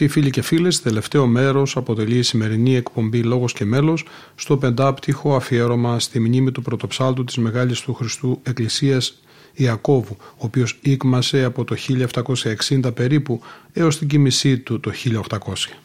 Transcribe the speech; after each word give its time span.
Αγαπητοί 0.00 0.20
φίλοι 0.20 0.30
και 0.30 0.42
φίλες, 0.42 0.82
τελευταίο 0.82 1.26
μέρος 1.26 1.76
αποτελεί 1.76 2.18
η 2.18 2.22
σημερινή 2.22 2.76
εκπομπή 2.76 3.22
«Λόγος 3.22 3.52
και 3.52 3.64
μέλος» 3.64 4.04
στο 4.34 4.56
πεντάπτυχο 4.56 5.34
αφιέρωμα 5.36 6.00
στη 6.00 6.20
μνήμη 6.20 6.52
του 6.52 6.62
πρωτοψάλτου 6.62 7.24
της 7.24 7.36
Μεγάλης 7.36 7.80
του 7.80 7.94
Χριστού 7.94 8.40
Εκκλησίας 8.42 9.22
Ιακώβου, 9.52 10.16
ο 10.20 10.24
οποίος 10.36 10.78
ήκμασε 10.82 11.44
από 11.44 11.64
το 11.64 11.76
1760 12.68 12.94
περίπου 12.94 13.40
έως 13.72 13.98
την 13.98 14.08
κοίμησή 14.08 14.58
του 14.58 14.80
το 14.80 14.90
1800. 14.90 15.78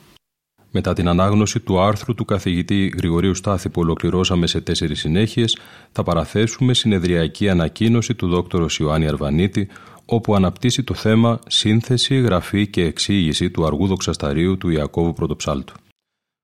Μετά 0.76 0.94
την 0.94 1.08
ανάγνωση 1.08 1.60
του 1.60 1.82
άρθρου 1.82 2.14
του 2.14 2.26
καθηγητή 2.26 2.94
Γρηγορίου 2.98 3.36
Στάθη 3.36 3.70
που 3.70 3.82
ολοκληρώσαμε 3.82 4.48
σε 4.48 4.62
τέσσερις 4.62 5.00
συνέχειες, 5.00 5.58
θα 5.92 6.04
παραθέσουμε 6.04 6.74
συνεδριακή 6.74 7.50
ανακοίνωση 7.50 8.16
του 8.16 8.28
δόκτωρος 8.28 8.78
Ιωάννη 8.78 9.08
Αρβανίτη, 9.08 9.68
όπου 10.06 10.36
αναπτύσσει 10.36 10.84
το 10.84 10.94
θέμα 10.94 11.40
«Σύνθεση, 11.48 12.20
γραφή 12.20 12.68
και 12.68 12.84
εξήγηση 12.84 13.52
του 13.52 13.66
αργού 13.66 13.88
δοξασταρίου 13.88 14.58
του 14.58 14.70
Ιακώβου 14.70 15.14
Πρωτοψάλτου». 15.14 15.74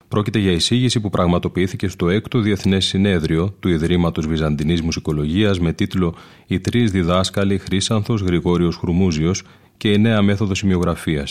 Πρόκειται 0.09 0.39
για 0.39 0.52
εισήγηση 0.52 0.99
που 0.99 1.09
πραγματοποιήθηκε 1.09 1.87
στο 1.87 2.07
6ο 2.07 2.41
Διεθνές 2.41 2.85
Συνέδριο 2.85 3.49
του 3.59 3.69
Ιδρύματος 3.69 4.27
Βυζαντινής 4.27 4.81
Μουσικολογίας 4.81 5.59
με 5.59 5.73
τίτλο 5.73 6.15
Οι 6.47 6.59
τρεις 6.59 6.91
διδάσκαλοι 6.91 7.57
Χρήσανθος 7.57 8.21
Γρηγόριος 8.21 8.75
Χρουμούζιος 8.75 9.43
και 9.77 9.91
η 9.91 9.97
νέα 9.97 10.21
μέθοδος 10.21 10.57
σημειογραφία. 10.57 11.27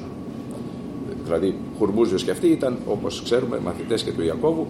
δηλαδή 1.25 1.55
Χουρμπούζιος 1.79 2.25
και 2.25 2.31
αυτοί 2.31 2.47
ήταν, 2.47 2.79
όπως 2.87 3.23
ξέρουμε, 3.25 3.59
μαθητές 3.65 4.03
και 4.03 4.13
του 4.13 4.23
Ιακώβου. 4.23 4.67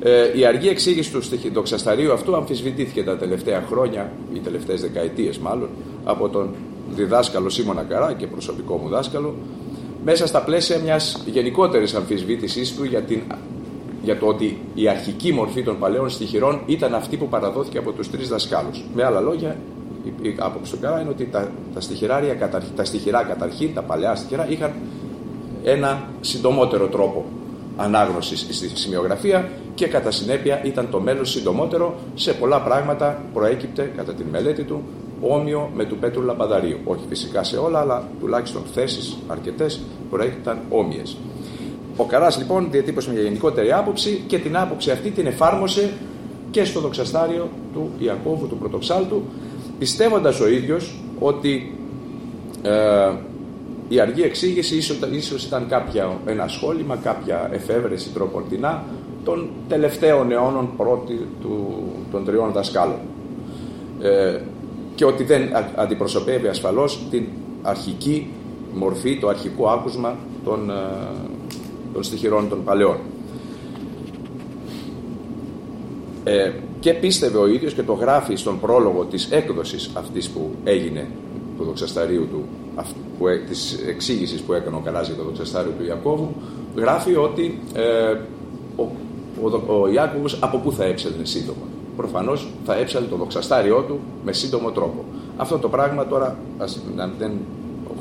Ε, 0.00 0.38
η 0.38 0.44
αργή 0.44 0.68
εξήγηση 0.68 1.12
του 1.12 1.20
δοξασταρίου 1.52 2.12
αυτού 2.12 2.36
αμφισβητήθηκε 2.36 3.02
τα 3.02 3.16
τελευταία 3.16 3.64
χρόνια, 3.68 4.12
οι 4.34 4.38
τελευταίες 4.38 4.80
δεκαετίες 4.80 5.38
μάλλον, 5.38 5.68
από 6.04 6.28
τον 6.28 6.48
διδάσκαλο 6.94 7.48
Σίμωνα 7.48 7.82
Καρά 7.82 8.12
και 8.12 8.26
προσωπικό 8.26 8.76
μου 8.76 8.88
δάσκαλο, 8.88 9.34
μέσα 10.04 10.26
στα 10.26 10.42
πλαίσια 10.42 10.78
μιας 10.78 11.22
γενικότερης 11.26 11.94
αμφισβήτησής 11.94 12.76
του 12.76 12.84
για, 12.84 13.00
την, 13.00 13.20
για 14.02 14.18
το 14.18 14.26
ότι 14.26 14.58
η 14.74 14.88
αρχική 14.88 15.32
μορφή 15.32 15.62
των 15.62 15.78
παλαιών 15.78 16.10
στοιχειρών 16.10 16.60
ήταν 16.66 16.94
αυτή 16.94 17.16
που 17.16 17.28
παραδόθηκε 17.28 17.78
από 17.78 17.92
τους 17.92 18.10
τρεις 18.10 18.28
δασκάλους. 18.28 18.84
Με 18.94 19.04
άλλα 19.04 19.20
λόγια, 19.20 19.56
η 20.22 20.34
άποψη 20.38 20.72
του 20.72 20.78
Καρά 20.80 21.00
είναι 21.00 21.10
ότι 21.10 21.24
τα, 21.24 21.50
τα, 21.74 21.80
στοιχειράρια, 21.80 22.50
τα 22.76 22.84
στοιχειρά 22.84 23.22
καταρχήν, 23.22 23.74
τα 23.74 23.82
παλαιά 23.82 24.14
στοιχειρά, 24.14 24.48
είχαν 24.48 24.72
ένα 25.64 26.08
συντομότερο 26.20 26.86
τρόπο 26.86 27.24
ανάγνωσης 27.76 28.46
στη 28.50 28.68
σημειογραφία 28.68 29.48
και 29.74 29.86
κατά 29.86 30.10
συνέπεια 30.10 30.64
ήταν 30.64 30.88
το 30.90 31.00
μέλος 31.00 31.30
συντομότερο 31.30 31.94
σε 32.14 32.32
πολλά 32.32 32.60
πράγματα 32.60 33.22
προέκυπτε 33.32 33.92
κατά 33.96 34.12
την 34.12 34.26
μελέτη 34.30 34.62
του 34.62 34.82
όμοιο 35.20 35.70
με 35.74 35.84
του 35.84 35.96
Πέτρου 35.96 36.22
Λαμπαδαρίου. 36.22 36.78
Όχι 36.84 37.04
φυσικά 37.08 37.44
σε 37.44 37.56
όλα, 37.56 37.80
αλλά 37.80 38.08
τουλάχιστον 38.20 38.62
θέσεις 38.74 39.18
αρκετές 39.26 39.80
προέκυπταν 40.10 40.58
όμοιες. 40.70 41.16
Ο 41.96 42.04
Καράς 42.04 42.38
λοιπόν 42.38 42.68
διατύπωσε 42.70 43.12
μια 43.12 43.22
γενικότερη 43.22 43.72
άποψη 43.72 44.24
και 44.26 44.38
την 44.38 44.56
άποψη 44.56 44.90
αυτή 44.90 45.10
την 45.10 45.26
εφάρμοσε 45.26 45.92
και 46.50 46.64
στο 46.64 46.80
δοξαστάριο 46.80 47.48
του 47.72 47.90
Ιακώβου 47.98 48.46
του 48.46 48.56
Πρωτοψάλτου 48.56 49.22
πιστεύοντας 49.84 50.40
ο 50.40 50.48
ίδιος 50.48 50.94
ότι 51.18 51.74
ε, 52.62 53.12
η 53.88 54.00
αργή 54.00 54.22
εξήγηση 54.22 54.76
ίσως, 55.10 55.44
ήταν 55.44 55.66
κάποια, 55.68 56.18
ένα 56.26 56.48
σχόλημα, 56.48 56.96
κάποια 56.96 57.48
εφεύρεση 57.52 58.10
τροποντινά 58.10 58.84
των 59.24 59.48
τελευταίων 59.68 60.32
αιώνων 60.32 60.70
πρώτη 60.76 61.26
του, 61.40 61.82
των 62.10 62.24
τριών 62.24 62.52
δασκάλων. 62.52 62.98
Ε, 64.00 64.40
και 64.94 65.04
ότι 65.04 65.24
δεν 65.24 65.42
αντιπροσωπεύει 65.74 66.48
ασφαλώς 66.48 67.00
την 67.10 67.26
αρχική 67.62 68.30
μορφή, 68.74 69.18
το 69.18 69.28
αρχικό 69.28 69.68
άκουσμα 69.68 70.16
των, 70.44 70.70
ε, 70.70 70.74
των 71.92 72.02
στοιχειρών 72.02 72.48
των 72.48 72.64
παλαιών. 72.64 72.96
Ε, 76.24 76.52
και 76.80 76.94
πίστευε 76.94 77.38
ο 77.38 77.46
ίδιος 77.46 77.74
και 77.74 77.82
το 77.82 77.92
γράφει 77.92 78.34
στον 78.36 78.60
πρόλογο 78.60 79.04
της 79.04 79.28
έκδοσης 79.30 79.90
αυτής 79.94 80.28
που 80.28 80.50
έγινε 80.64 81.06
του 81.56 81.64
δοξασταρίου 81.64 82.28
του 82.30 82.44
που, 83.18 83.26
της 83.48 83.78
εξήγησης 83.86 84.40
που 84.40 84.52
έκανε 84.52 84.76
ο 84.76 84.80
Καράς 84.84 85.06
για 85.06 85.16
το 85.16 85.22
δοξαστάριο 85.22 85.72
του 85.78 85.84
Ιακώβου 85.84 86.34
γράφει 86.76 87.16
ότι 87.16 87.60
ε, 87.74 88.16
ο, 88.76 88.90
ο, 89.42 89.80
ο 89.82 89.88
Ιάκωβος 89.88 90.38
από 90.40 90.58
πού 90.58 90.72
θα 90.72 90.84
έψελνε 90.84 91.24
σύντομα. 91.24 91.66
Προφανώς 91.96 92.48
θα 92.64 92.74
έψαλε 92.76 93.06
το 93.06 93.16
δοξαστάριό 93.16 93.84
του 93.88 94.00
με 94.24 94.32
σύντομο 94.32 94.70
τρόπο. 94.70 95.04
Αυτό 95.36 95.58
το 95.58 95.68
πράγμα 95.68 96.06
τώρα 96.06 96.38
ας, 96.58 96.80
να, 96.96 97.10
δεν, 97.18 97.32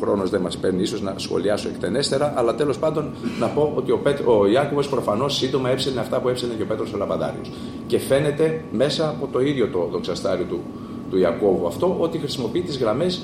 ο 0.04 0.06
χρόνος 0.06 0.30
δεν 0.30 0.42
μας 0.42 0.58
παίρνει 0.58 0.82
ίσως 0.82 1.02
να 1.02 1.14
σχολιάσω 1.16 1.70
εκτενέστερα 1.70 2.34
αλλά 2.36 2.56
τέλος 2.56 2.78
πάντων 2.78 3.12
να 3.40 3.48
πω 3.48 3.72
ότι 3.76 3.92
ο, 3.92 3.98
Πέτ, 3.98 4.20
ο 4.28 4.48
Ιάκωβος 4.48 4.90
προφανώς 4.90 5.36
σύντομα 5.36 5.70
έψελνε 5.70 6.00
αυτά 6.00 6.20
που 6.20 6.30
έψελνε 6.30 6.56
και 6.56 6.62
ο 6.62 6.66
Πέτρος 6.66 6.94
ο 6.94 6.98
Λαπαδάριος. 6.98 7.52
Και 7.88 8.00
φαίνεται 8.00 8.64
μέσα 8.72 9.10
από 9.10 9.28
το 9.32 9.40
ίδιο 9.40 9.68
το 9.68 9.88
δοξαστάριο 9.92 10.46
του, 10.46 10.60
του 11.10 11.18
Ιακώβου 11.18 11.68
αυτό 11.68 11.96
ότι 12.00 12.18
χρησιμοποιεί 12.18 12.62
τις 12.62 12.78
γραμμές 12.78 13.22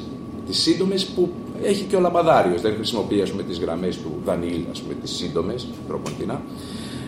τις 0.50 0.58
σύντομες 0.58 1.06
που 1.06 1.30
έχει 1.64 1.84
και 1.84 1.96
ο 1.96 2.00
Λαμπαδάριο. 2.00 2.58
Δεν 2.62 2.74
χρησιμοποιεί 2.74 3.22
ας 3.22 3.32
πούμε, 3.32 3.44
τις 3.44 3.60
γραμμές 3.60 3.98
του 3.98 4.22
Δανίλ, 4.26 4.62
ας 4.72 4.82
πούμε, 4.82 4.94
τις 4.94 5.12
σύντομες, 5.12 5.68
τροποντινά. 5.88 6.42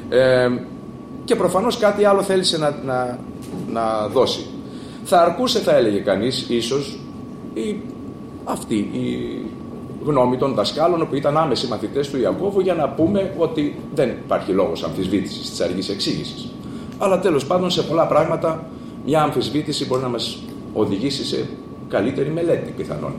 Ε, 0.10 0.50
και 1.26 1.36
προφανώς 1.36 1.78
κάτι 1.78 2.06
άλλο 2.06 2.22
θέλησε 2.22 2.58
να, 2.58 2.80
να, 2.86 3.20
να 3.72 4.08
δώσει. 4.08 4.46
Θα 5.04 5.22
αρκούσε, 5.22 5.60
θα 5.60 5.76
έλεγε 5.76 6.00
κανείς, 6.00 6.46
ίσως, 6.50 7.00
η, 7.54 7.82
αυτή 8.44 8.76
η 8.76 9.46
γνώμη 10.06 10.38
των 10.38 10.54
δασκάλων 10.54 11.08
που 11.10 11.16
ήταν 11.16 11.38
άμεση 11.38 11.68
μαθητές 11.68 12.10
του 12.10 12.18
Ιακώβου 12.18 12.60
για 12.60 12.74
να 12.74 12.90
πούμε 12.90 13.34
ότι 13.38 13.76
δεν 13.96 14.10
υπάρχει 14.10 14.52
λόγος 14.52 14.84
αμφισβήτησης 14.84 15.50
της 15.50 15.62
αργής 15.62 15.90
εξήγησης. 15.90 16.52
Αλλά 16.98 17.20
τέλος 17.20 17.46
πάντων 17.46 17.70
σε 17.70 17.84
πολλά 17.84 18.08
πράγματα 18.08 18.66
μια 19.06 19.22
αμφισβήτηση 19.22 19.86
μπορεί 19.86 20.02
να 20.02 20.08
μας 20.08 20.38
οδηγήσει 20.74 21.26
σε 21.26 21.48
καλύτερη 21.88 22.30
μελέτη 22.30 22.72
πιθανόν. 22.78 23.14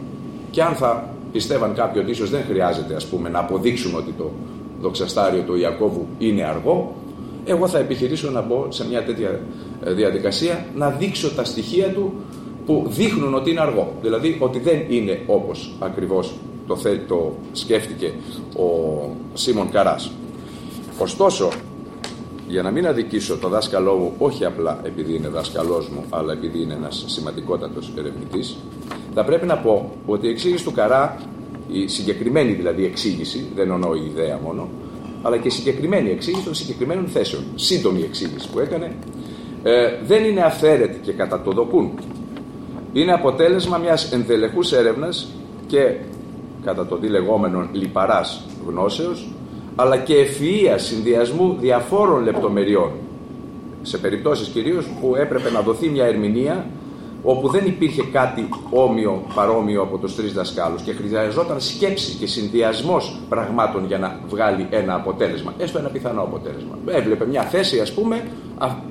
Και 0.51 0.63
αν 0.63 0.75
θα 0.75 1.09
πιστεύαν 1.33 1.75
κάποιοι 1.75 2.01
ότι 2.05 2.11
ίσως 2.11 2.31
δεν 2.31 2.43
χρειάζεται 2.49 2.95
ας 2.95 3.07
πούμε, 3.07 3.29
να 3.29 3.39
αποδείξουν 3.39 3.95
ότι 3.95 4.15
το 4.19 4.31
δοξαστάριο 4.81 5.43
του 5.43 5.57
Ιακώβου 5.57 6.07
είναι 6.19 6.45
αργό, 6.45 6.95
εγώ 7.45 7.69
θα 7.69 7.79
επιχειρήσω 7.79 8.31
να 8.31 8.41
μπω 8.41 8.67
σε 8.69 8.89
μια 8.89 9.05
τέτοια 9.05 9.41
ε, 9.85 9.93
διαδικασία 9.93 10.67
να 10.75 10.91
δείξω 10.91 11.31
τα 11.31 11.45
στοιχεία 11.45 11.89
του 11.89 12.13
που 12.67 12.85
δείχνουν 12.89 13.35
ότι 13.35 13.51
είναι 13.51 13.61
αργό. 13.61 13.93
Δηλαδή 14.03 14.37
ότι 14.39 14.59
δεν 14.59 14.85
είναι 14.89 15.21
όπως 15.27 15.73
ακριβώς 15.79 16.35
το, 16.67 16.79
το 17.09 17.33
σκέφτηκε 17.53 18.13
ο 18.57 18.67
Σίμων 19.35 19.71
Καράς. 19.71 20.13
Ωστόσο, 20.99 21.49
για 22.49 22.63
να 22.63 22.71
μην 22.71 22.87
αδικήσω 22.87 23.37
το 23.37 23.49
δάσκαλό 23.49 23.95
μου, 23.95 24.13
όχι 24.19 24.45
απλά 24.45 24.81
επειδή 24.83 25.15
είναι 25.15 25.29
δάσκαλός 25.29 25.89
μου, 25.89 26.05
αλλά 26.11 26.33
επειδή 26.33 26.63
είναι 26.63 26.75
ένας 26.75 27.05
σημαντικότατος 27.07 27.93
ερευνητής, 27.99 28.57
θα 29.15 29.25
πρέπει 29.25 29.47
να 29.47 29.59
πω 29.59 29.91
ότι 30.07 30.27
η 30.27 30.31
εξήγηση 30.31 30.65
του 30.65 30.73
Καρά, 30.73 31.21
η 31.69 31.87
συγκεκριμένη 31.87 32.53
δηλαδή 32.53 32.85
εξήγηση, 32.85 33.47
δεν 33.55 33.71
εννοώ 33.71 33.95
η 33.95 34.05
ιδέα 34.05 34.39
μόνο, 34.45 34.69
αλλά 35.23 35.37
και 35.37 35.49
η 35.49 35.51
συγκεκριμένη 35.51 36.11
εξήγηση 36.11 36.45
των 36.45 36.55
συγκεκριμένων 36.55 37.07
θέσεων, 37.07 37.43
σύντομη 37.55 38.03
εξήγηση 38.03 38.49
που 38.51 38.59
έκανε, 38.59 38.97
ε, 39.63 39.93
δεν 40.07 40.25
είναι 40.25 40.41
αυθαίρετη 40.41 40.99
και 40.99 41.13
κατά 41.13 41.43
το 41.43 41.51
δοκούν. 41.51 41.91
Είναι 42.93 43.13
αποτέλεσμα 43.13 43.79
μιας 43.79 44.13
ενδελεχούς 44.13 44.73
έρευνας 44.73 45.29
και 45.67 45.97
κατά 46.65 46.87
το 46.87 46.97
δι 46.97 47.09
λεγόμενον 47.09 47.69
λιπαράς 47.73 48.47
γνώσεως, 48.67 49.29
αλλά 49.77 49.97
και 49.97 50.15
ευφυΐας 50.15 50.79
συνδυασμού 50.81 51.57
διαφόρων 51.61 52.23
λεπτομεριών. 52.23 52.91
Σε 53.83 53.99
περιπτώσεις 53.99 54.49
κυρίως 54.49 54.87
που 55.01 55.15
έπρεπε 55.17 55.51
να 55.51 55.61
δοθεί 55.61 55.89
μια 55.89 56.05
ερμηνεία 56.05 56.67
όπου 57.23 57.49
δεν 57.49 57.67
υπήρχε 57.67 58.03
κάτι 58.03 58.49
όμοιο, 58.71 59.23
παρόμοιο 59.35 59.83
από 59.83 59.99
τους 59.99 60.15
τρεις 60.15 60.33
δασκάλους 60.33 60.83
και 60.83 60.93
χρειαζόταν 60.93 61.61
σκέψης 61.61 62.15
και 62.15 62.27
συνδυασμός 62.27 63.19
πραγμάτων 63.29 63.87
για 63.87 63.99
να 63.99 64.21
βγάλει 64.29 64.67
ένα 64.71 64.95
αποτέλεσμα, 64.95 65.55
έστω 65.59 65.79
ένα 65.79 65.89
πιθανό 65.89 66.23
αποτέλεσμα. 66.23 66.79
Έβλεπε 66.87 67.27
μια 67.27 67.43
θέση, 67.43 67.81
ας 67.81 67.93
πούμε, 67.93 68.25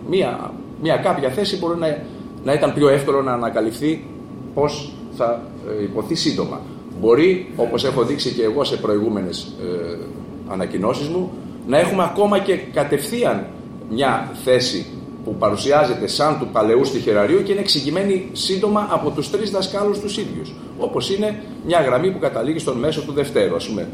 μια, 0.09 0.51
μια 0.81 0.95
κάποια 0.95 1.29
θέση 1.29 1.57
μπορεί 1.57 1.79
να, 1.79 2.03
να 2.43 2.53
ήταν 2.53 2.73
πιο 2.73 2.89
εύκολο 2.89 3.21
να 3.21 3.33
ανακαλυφθεί 3.33 4.05
πώς 4.53 4.93
θα 5.11 5.41
ε, 5.79 5.83
υποθεί 5.83 6.15
σύντομα. 6.15 6.59
Μπορεί, 7.01 7.51
όπως 7.55 7.83
έχω 7.83 8.03
δείξει 8.03 8.31
και 8.31 8.43
εγώ 8.43 8.63
σε 8.63 8.77
προηγούμενες 8.77 9.53
ε, 9.61 9.97
ανακοινώσεις 10.51 11.07
μου, 11.07 11.31
να 11.67 11.79
έχουμε 11.79 12.03
ακόμα 12.03 12.39
και 12.39 12.55
κατευθείαν 12.55 13.47
μια 13.89 14.31
θέση 14.43 14.85
που 15.23 15.35
παρουσιάζεται 15.35 16.07
σαν 16.07 16.39
του 16.39 16.47
παλαιού 16.51 16.85
στοιχεραρίου 16.85 17.43
και 17.43 17.51
είναι 17.51 17.61
εξηγημένη 17.61 18.29
σύντομα 18.31 18.87
από 18.91 19.09
τους 19.09 19.31
τρεις 19.31 19.51
δασκάλους 19.51 19.99
τους 19.99 20.17
ίδιους. 20.17 20.53
Όπως 20.77 21.09
είναι 21.15 21.43
μια 21.65 21.81
γραμμή 21.81 22.11
που 22.11 22.19
καταλήγει 22.19 22.59
στον 22.59 22.77
μέσο 22.77 23.01
του 23.01 23.13
Δευτέρου, 23.13 23.55
ας 23.55 23.67
πούμε. 23.67 23.87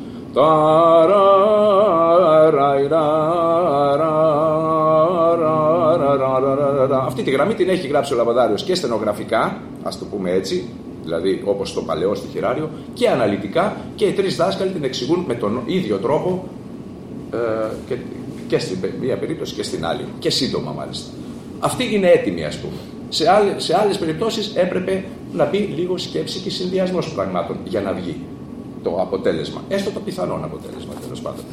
Αυτή 7.06 7.24
τη 7.24 7.32
γραμμή 7.32 7.54
την 7.54 7.70
έχει 7.70 7.88
γράψει 7.88 8.14
ο 8.14 8.16
Λαμπαδάριος 8.16 8.64
και 8.64 8.76
στενογραφικά, 8.76 9.62
ας 9.84 10.00
το 10.00 10.06
πούμε 10.06 10.32
έτσι, 10.32 10.70
δηλαδή 11.08 11.42
όπως 11.46 11.74
το 11.74 11.82
παλαιό 11.82 12.16
στοιχειράριο, 12.16 12.70
και 12.94 13.10
αναλυτικά 13.10 13.76
και 13.96 14.06
οι 14.06 14.12
τρεις 14.12 14.36
δάσκαλοι 14.36 14.72
την 14.72 14.84
εξηγούν 14.84 15.24
με 15.28 15.34
τον 15.34 15.62
ίδιο 15.66 15.98
τρόπο 15.98 16.48
ε, 17.34 17.38
και, 17.88 17.96
και 18.48 18.60
στην 18.60 18.78
μία 19.02 19.18
περίπτωση 19.18 19.54
και 19.54 19.64
στην 19.64 19.86
άλλη. 19.86 20.06
Και 20.20 20.30
σύντομα 20.30 20.72
μάλιστα. 20.72 21.12
Αυτή 21.60 21.96
είναι 21.96 22.08
έτοιμη 22.08 22.46
ας 22.46 22.58
πούμε. 22.58 22.74
Σε, 23.10 23.30
άλλε, 23.30 23.54
σε 23.58 23.78
άλλες 23.78 23.98
περιπτώσεις 23.98 24.52
έπρεπε 24.56 25.04
να 25.34 25.46
μπει 25.46 25.58
λίγο 25.58 25.98
σκέψη 25.98 26.40
και 26.40 26.50
συνδυασμός 26.50 27.14
πραγμάτων 27.14 27.58
για 27.64 27.82
να 27.82 27.94
βγει 27.94 28.16
το 28.84 28.98
αποτέλεσμα. 29.02 29.62
Έστω 29.68 29.92
το 29.92 30.00
πιθανό 30.00 30.40
αποτέλεσμα 30.44 30.94
τέλος 31.04 31.22
πάντων. 31.22 31.44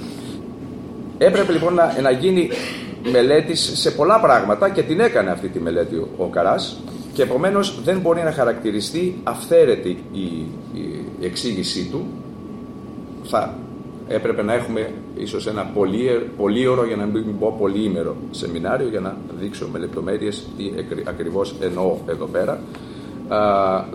Έπρεπε 1.19 1.53
λοιπόν 1.53 1.75
να, 1.75 2.01
να 2.01 2.11
γίνει 2.11 2.49
μελέτης 3.11 3.73
σε 3.75 3.91
πολλά 3.91 4.21
πράγματα 4.21 4.71
και 4.71 4.83
την 4.83 5.01
έκανε 5.01 5.31
αυτή 5.31 5.49
τη 5.49 5.61
μελέτη 5.61 5.95
ο, 5.95 6.09
ο 6.17 6.27
Καράς 6.27 6.77
και 7.15 7.23
επομένως 7.23 7.81
δεν 7.85 7.99
μπορεί 8.01 8.23
να 8.23 8.33
χαρακτηριστεί 8.33 9.21
αυθαίρετη 9.23 9.89
η, 10.13 10.21
η, 10.73 10.81
η 11.21 11.25
εξήγησή 11.25 11.89
του. 11.91 12.07
Θα 13.25 13.59
έπρεπε 14.09 14.43
να 14.43 14.53
έχουμε 14.53 14.93
ίσως 15.17 15.47
ένα 15.47 15.71
πολύωρο 16.37 16.87
για 16.87 16.97
να 16.97 17.05
μην 17.05 17.39
πω 17.39 17.57
πολύήμερο 17.59 18.17
σεμινάριο 18.31 18.89
για 18.89 19.01
να 19.01 19.17
δείξω 19.39 19.69
με 19.73 19.79
λεπτομέρειες 19.79 20.47
τι 20.57 20.71
ακριβώς 21.05 21.55
εννοώ 21.61 21.97
εδώ 22.07 22.27
πέρα. 22.27 22.61
Α, 23.29 23.39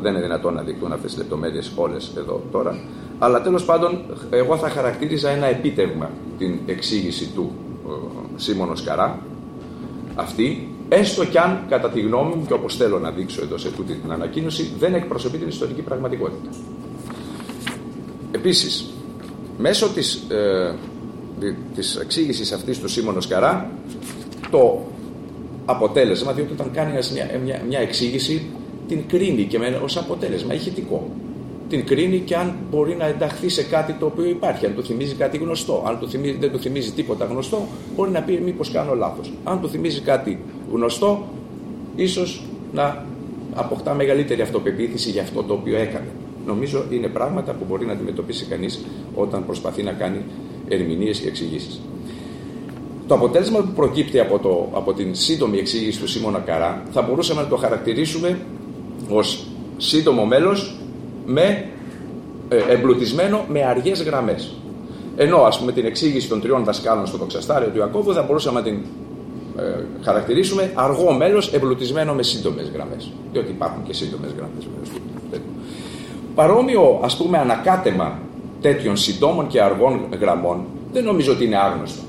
δεν 0.02 0.14
είναι 0.14 0.22
δυνατόν 0.22 0.54
να 0.54 0.62
δεικτούν 0.62 0.92
αυτές 0.92 1.12
τις 1.12 1.20
λεπτομέρειες 1.20 1.72
όλες 1.76 2.12
εδώ 2.18 2.42
τώρα. 2.52 2.80
Αλλά 3.20 3.42
τέλος 3.42 3.66
πάντων 3.66 4.02
εγώ 4.30 4.58
θα 4.58 4.70
χαρακτήριζα 4.70 5.30
ένα 5.30 5.46
επίτευγμα 5.46 6.10
την 6.38 6.60
εξήγηση 6.66 7.28
του 7.28 7.52
ε, 7.88 7.92
Σίμωνος 8.36 8.84
Καρά 8.84 9.20
αυτή 10.16 10.68
έστω 10.90 11.26
κι 11.26 11.38
αν 11.38 11.66
κατά 11.70 11.90
τη 11.90 12.02
γνώμη 12.02 12.36
μου 12.36 12.46
και 12.48 12.54
όπως 12.54 12.76
θέλω 12.76 13.00
να 13.00 13.12
δείξω 13.12 13.42
εδώ 13.42 13.58
σε 13.58 13.72
τούτη 13.72 13.94
την 13.94 14.12
ανακοίνωση 14.12 14.74
δεν 14.80 14.94
εκπροσωπεί 14.94 15.38
την 15.38 15.48
ιστορική 15.48 15.82
πραγματικότητα. 15.82 16.50
Επίσης, 18.32 18.94
Μέσω 19.62 19.90
της, 19.90 20.24
ε, 20.30 20.76
της 21.76 21.96
εξήγησης 21.96 22.52
αυτής 22.52 22.80
του 22.80 22.88
Σίμωνος 22.88 23.28
Καρά 23.28 23.72
το 24.52 24.82
αποτέλεσμα, 25.66 26.34
διότι 26.34 26.52
όταν 26.52 26.72
κάνει 26.72 26.92
μια, 26.92 27.30
μια, 27.44 27.62
μια 27.68 27.80
εξήγηση 27.80 28.46
την 28.88 29.08
κρίνει 29.08 29.44
και 29.44 29.60
με, 29.60 29.80
ως 29.84 29.98
αποτέλεσμα 29.98 30.54
ηχητικό. 30.54 31.10
Την 31.70 31.86
κρίνει 31.86 32.20
και 32.20 32.36
αν 32.36 32.56
μπορεί 32.70 32.96
να 32.96 33.06
ενταχθεί 33.06 33.50
σε 33.50 33.64
κάτι 33.64 33.94
το 33.94 34.06
οποίο 34.06 34.26
υπάρχει. 34.26 34.66
Αν 34.66 34.76
του 34.76 34.84
θυμίζει 34.84 35.16
κάτι 35.16 35.38
γνωστό. 35.38 35.84
Αν 35.88 36.00
του 36.00 36.10
θυμίζει, 36.10 36.38
δεν 36.40 36.52
του 36.52 36.60
θυμίζει 36.60 36.92
τίποτα 36.92 37.26
γνωστό, 37.26 37.68
μπορεί 37.96 38.12
να 38.12 38.22
πει 38.22 38.42
μήπως 38.46 38.72
κάνω 38.72 38.96
λάθος. 38.96 39.34
Αν 39.44 39.62
του 39.62 39.70
θυμίζει 39.70 40.02
κάτι 40.02 40.40
γνωστό, 40.72 41.28
ίσως 41.96 42.44
να 42.74 43.06
αποκτά 43.54 43.94
μεγαλύτερη 43.94 44.42
αυτοπεποίθηση 44.42 45.10
για 45.10 45.22
αυτό 45.22 45.44
το 45.44 45.54
οποίο 45.54 45.78
έκανε 45.78 46.08
νομίζω 46.50 46.84
είναι 46.90 47.08
πράγματα 47.08 47.52
που 47.52 47.66
μπορεί 47.68 47.86
να 47.86 47.92
αντιμετωπίσει 47.92 48.46
κανείς 48.46 48.86
όταν 49.16 49.46
προσπαθεί 49.46 49.84
να 49.84 49.92
κάνει 49.92 50.22
ερμηνείες 50.68 51.20
και 51.20 51.28
εξηγήσεις. 51.28 51.82
Το 53.08 53.16
αποτέλεσμα 53.16 53.60
που 53.60 53.72
προκύπτει 53.76 54.20
από, 54.20 54.40
το, 54.40 54.70
από 54.74 54.94
την 54.94 55.16
σύντομη 55.16 55.58
εξήγηση 55.58 56.00
του 56.00 56.08
Σίμωνα 56.08 56.40
Καρά 56.40 56.84
θα 56.92 57.02
μπορούσαμε 57.02 57.42
να 57.42 57.48
το 57.48 57.56
χαρακτηρίσουμε 57.56 58.40
ως 59.10 59.46
σύντομο 59.78 60.26
μέλος 60.26 60.76
με 61.26 61.66
ε, 62.50 62.58
εμπλουτισμένο 62.70 63.46
με 63.50 63.64
αργές 63.64 64.04
γραμμές. 64.04 64.54
Ενώ 65.16 65.38
ας 65.38 65.60
πούμε 65.60 65.72
την 65.72 65.86
εξήγηση 65.86 66.30
των 66.30 66.42
τριών 66.42 66.64
δασκάλων 66.64 67.08
στο 67.08 67.18
δοξαστάριο 67.18 67.70
του 67.70 67.78
Ιακώβου 67.78 68.14
θα 68.14 68.22
μπορούσαμε 68.22 68.60
να 68.60 68.66
την 68.66 68.80
ε, 69.58 69.84
χαρακτηρίσουμε 70.02 70.72
αργό 70.76 71.12
μέλος 71.12 71.54
εμπλουτισμένο 71.54 72.14
με 72.14 72.24
σύντομες 72.24 72.72
γραμμές. 72.74 73.12
Διότι 73.32 73.52
υπάρχουν 73.52 73.84
και 73.84 73.94
σύντομες 73.94 74.32
γραμμές. 74.38 74.68
Παρόμοιο 76.36 77.00
ας 77.04 77.18
πούμε 77.18 77.38
ανακάτεμα 77.38 78.20
τέτοιων 78.62 78.98
συντόμων 78.98 79.48
και 79.48 79.62
αργών 79.62 80.00
γραμμών 80.20 80.66
δεν 80.92 81.04
νομίζω 81.04 81.32
ότι 81.32 81.46
είναι 81.46 81.58
άγνωστο 81.58 82.02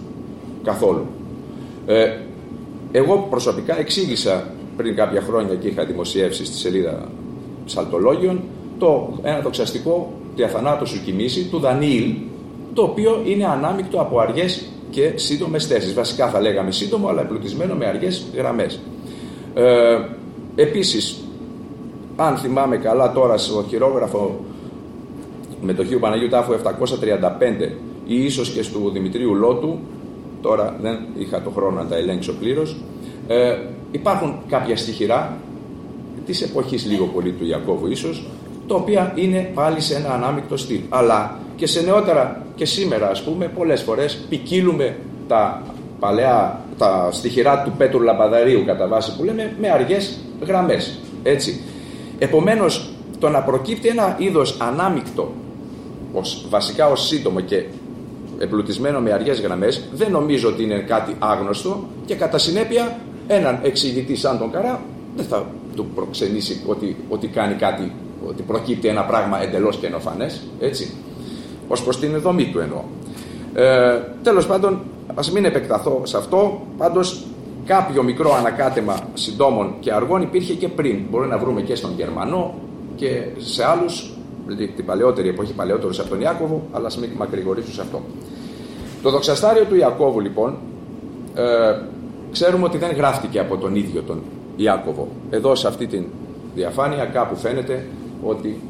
καθόλου. 0.63 1.07
Ε, 1.87 2.17
εγώ 2.93 3.27
προσωπικά 3.31 3.79
εξήγησα 3.79 4.45
πριν 4.77 4.95
κάποια 4.95 5.21
χρόνια 5.21 5.55
και 5.55 5.69
είχα 5.69 5.85
δημοσιεύσει 5.85 6.45
στη 6.45 6.57
σελίδα 6.57 7.09
Ψαλτολόγιων 7.65 8.41
το, 8.79 9.19
ένα 9.23 9.41
δοξαστικό 9.41 10.13
«Τη 10.37 10.43
σου 10.89 11.03
κοιμήσει» 11.05 11.45
του 11.45 11.59
Δανίλ 11.59 12.15
το 12.75 12.83
οποίο 12.83 13.23
είναι 13.27 13.47
ανάμεικτο 13.47 14.01
από 14.01 14.19
αργές 14.19 14.65
και 14.91 15.13
σύντομες 15.15 15.67
θέσεις. 15.67 15.95
Βασικά 15.95 16.29
θα 16.29 16.41
λέγαμε 16.41 16.71
σύντομο 16.71 17.09
αλλά 17.09 17.21
εμπλουτισμένο 17.21 17.75
με 17.75 17.87
αργές 17.87 18.25
γραμμές. 18.35 18.81
Ε, 19.55 19.99
επίσης 20.55 21.25
αν 22.17 22.37
θυμάμαι 22.37 22.77
καλά 22.77 23.13
τώρα 23.13 23.37
στο 23.37 23.65
χειρόγραφο 23.69 24.45
με 25.61 25.75
το 25.75 25.85
Χίου 25.85 25.99
Παναγίου 25.99 26.29
Τάφου 26.29 26.53
735 26.53 27.69
ή 28.07 28.25
ίσως 28.25 28.51
και 28.51 28.63
στο 28.63 28.91
Δημητρίου 28.91 29.35
Λότου, 29.35 29.79
τώρα 30.43 30.77
δεν 30.81 30.99
είχα 31.19 31.43
το 31.43 31.51
χρόνο 31.51 31.83
να 31.83 31.87
τα 31.87 31.97
ελέγξω 31.97 32.33
πλήρως. 32.33 32.77
Ε, 33.29 33.57
υπάρχουν 33.91 34.39
κάποια 34.49 34.77
στοιχειρά 34.77 35.37
της 36.27 36.43
εποχής 36.43 36.87
λίγο 36.87 37.05
πολύ 37.05 37.33
του 37.33 37.47
Ιακώβου 37.47 37.87
ίσως, 37.87 38.27
τα 38.71 38.77
οποία 38.77 39.13
είναι 39.15 39.51
πάλι 39.55 39.81
σε 39.81 39.95
ένα 39.95 40.13
ανάμεικτο 40.15 40.57
στυλ. 40.57 40.81
Αλλά 40.89 41.39
και 41.57 41.67
σε 41.67 41.81
νεότερα 41.81 42.43
και 42.55 42.65
σήμερα 42.65 43.11
ας 43.11 43.23
πούμε 43.23 43.47
πολλές 43.47 43.83
φορές 43.83 44.25
ποικίλουμε 44.29 44.97
τα 45.29 45.63
παλαιά, 46.01 46.61
τα 46.79 47.09
στοιχειρά 47.13 47.63
του 47.63 47.73
Πέτρου 47.79 48.01
Λαμπαδαρίου 48.01 48.65
κατά 48.65 48.89
βάση 48.89 49.17
που 49.17 49.25
λέμε 49.25 49.57
με 49.61 49.71
αργές 49.71 50.19
γραμμές. 50.47 50.99
Έτσι. 51.23 51.61
Επομένως, 52.19 52.91
το 53.19 53.29
να 53.29 53.41
προκύπτει 53.41 53.89
ένα 53.89 54.17
είδος 54.19 54.57
ανάμεικτο, 54.61 55.33
ως, 56.13 56.47
βασικά 56.49 56.91
ως 56.91 57.07
σύντομο 57.07 57.41
και 57.41 57.65
εμπλουτισμένο 58.39 59.01
με 59.01 59.13
αργές 59.13 59.41
γραμμές, 59.41 59.89
δεν 59.93 60.11
νομίζω 60.11 60.49
ότι 60.49 60.63
είναι 60.63 60.79
κάτι 60.79 61.17
άγνωστο 61.19 61.85
και 62.07 62.15
κατά 62.15 62.39
συνέπεια 62.39 62.99
έναν 63.27 63.59
εξηγητή 63.63 64.17
σαν 64.17 64.39
τον 64.39 64.51
Καρά 64.51 64.81
δεν 65.17 65.25
θα 65.25 65.47
του 65.77 65.87
προξενήσει 65.95 66.61
ότι, 66.67 66.97
ότι 67.09 67.27
κάνει 67.27 67.55
κάτι, 67.55 67.93
ότι 68.29 68.43
προκύπτει 68.43 68.89
ένα 68.89 69.05
πράγμα 69.05 69.43
εντελώς 69.43 69.77
καινοφανές, 69.77 70.43
έτσι, 70.61 70.95
ως 71.69 71.83
προς 71.83 71.99
την 71.99 72.21
δομή 72.21 72.45
του 72.45 72.59
εννοώ. 72.59 72.83
Ε, 73.55 74.01
τέλος 74.23 74.47
πάντων, 74.47 74.81
ας 75.15 75.33
μην 75.33 75.45
επεκταθώ 75.45 76.01
σε 76.05 76.17
αυτό, 76.17 76.61
πάντως 76.77 77.25
κάποιο 77.65 78.03
μικρό 78.03 78.35
ανακάτεμα 78.35 78.97
συντόμων 79.15 79.75
και 79.81 79.93
αργών 79.93 80.23
υπήρχε 80.23 80.55
και 80.55 80.69
πριν. 80.69 80.99
Μπορεί 81.11 81.29
να 81.29 81.39
βρούμε 81.39 81.61
και 81.61 81.75
στον 81.75 81.91
Γερμανό 81.97 82.55
και 82.97 83.23
σε 83.39 83.65
άλλους, 83.65 84.11
δηλαδή 84.47 84.69
την 84.69 84.85
παλαιότερη 84.85 85.29
εποχή, 85.29 85.53
παλαιότερους 85.53 85.99
από 85.99 86.09
τον 86.09 86.21
Ιάκωβο, 86.21 86.63
αλλά 86.73 86.87
ας 86.87 86.99
μην 86.99 87.11
μακρηγορήσω 87.17 87.73
σε 87.73 87.81
αυτό. 87.81 88.01
Το 89.03 89.11
δοξαστάριο 89.11 89.65
του 89.65 89.77
Ιακώβου 89.77 90.21
λοιπόν, 90.21 90.57
ε, 91.35 91.43
ξέρουμε 92.33 92.65
ότι 92.65 92.79
δεν 92.79 92.91
γράφτηκε 92.97 93.39
από 93.39 93.57
τον 93.57 93.77
ίδιο 93.77 94.03
τον 94.03 94.23
Ιάκωβο. 94.57 95.09
Εδώ 95.31 95.55
σε 95.55 95.69
αυτή 95.69 95.87
τη 95.87 96.03
διαφάνεια 96.55 97.05
κάπου 97.05 97.37
φαίνεται 97.37 97.87
ότι, 98.23 98.61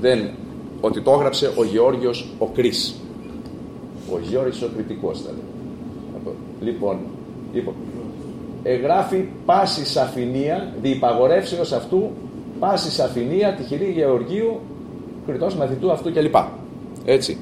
δεν, 0.00 0.30
ότι 0.80 1.00
το 1.00 1.12
έγραψε 1.12 1.52
ο 1.56 1.64
Γεώργιος 1.64 2.28
ο 2.38 2.46
Κρίς. 2.46 2.94
Ο 4.12 4.18
Γεώργιος 4.18 4.62
ο 4.62 4.70
Κρητικός 4.74 5.20
θα 5.20 5.30
λέει. 5.30 6.34
Λοιπόν, 6.60 6.96
λοιπόν, 7.52 7.74
εγγράφει 8.62 9.28
πάση 9.46 9.86
σαφηνία, 9.86 10.72
διυπαγορεύσεως 10.82 11.72
αυτού, 11.72 12.10
πάση 12.58 12.90
σαφηνία, 12.90 13.54
τυχηρή 13.54 13.90
Γεωργίου, 13.90 14.60
κριτός 15.26 15.56
μαθητού 15.56 15.92
αυτού 15.92 16.12
κλπ. 16.12 16.36
Έτσι. 17.04 17.38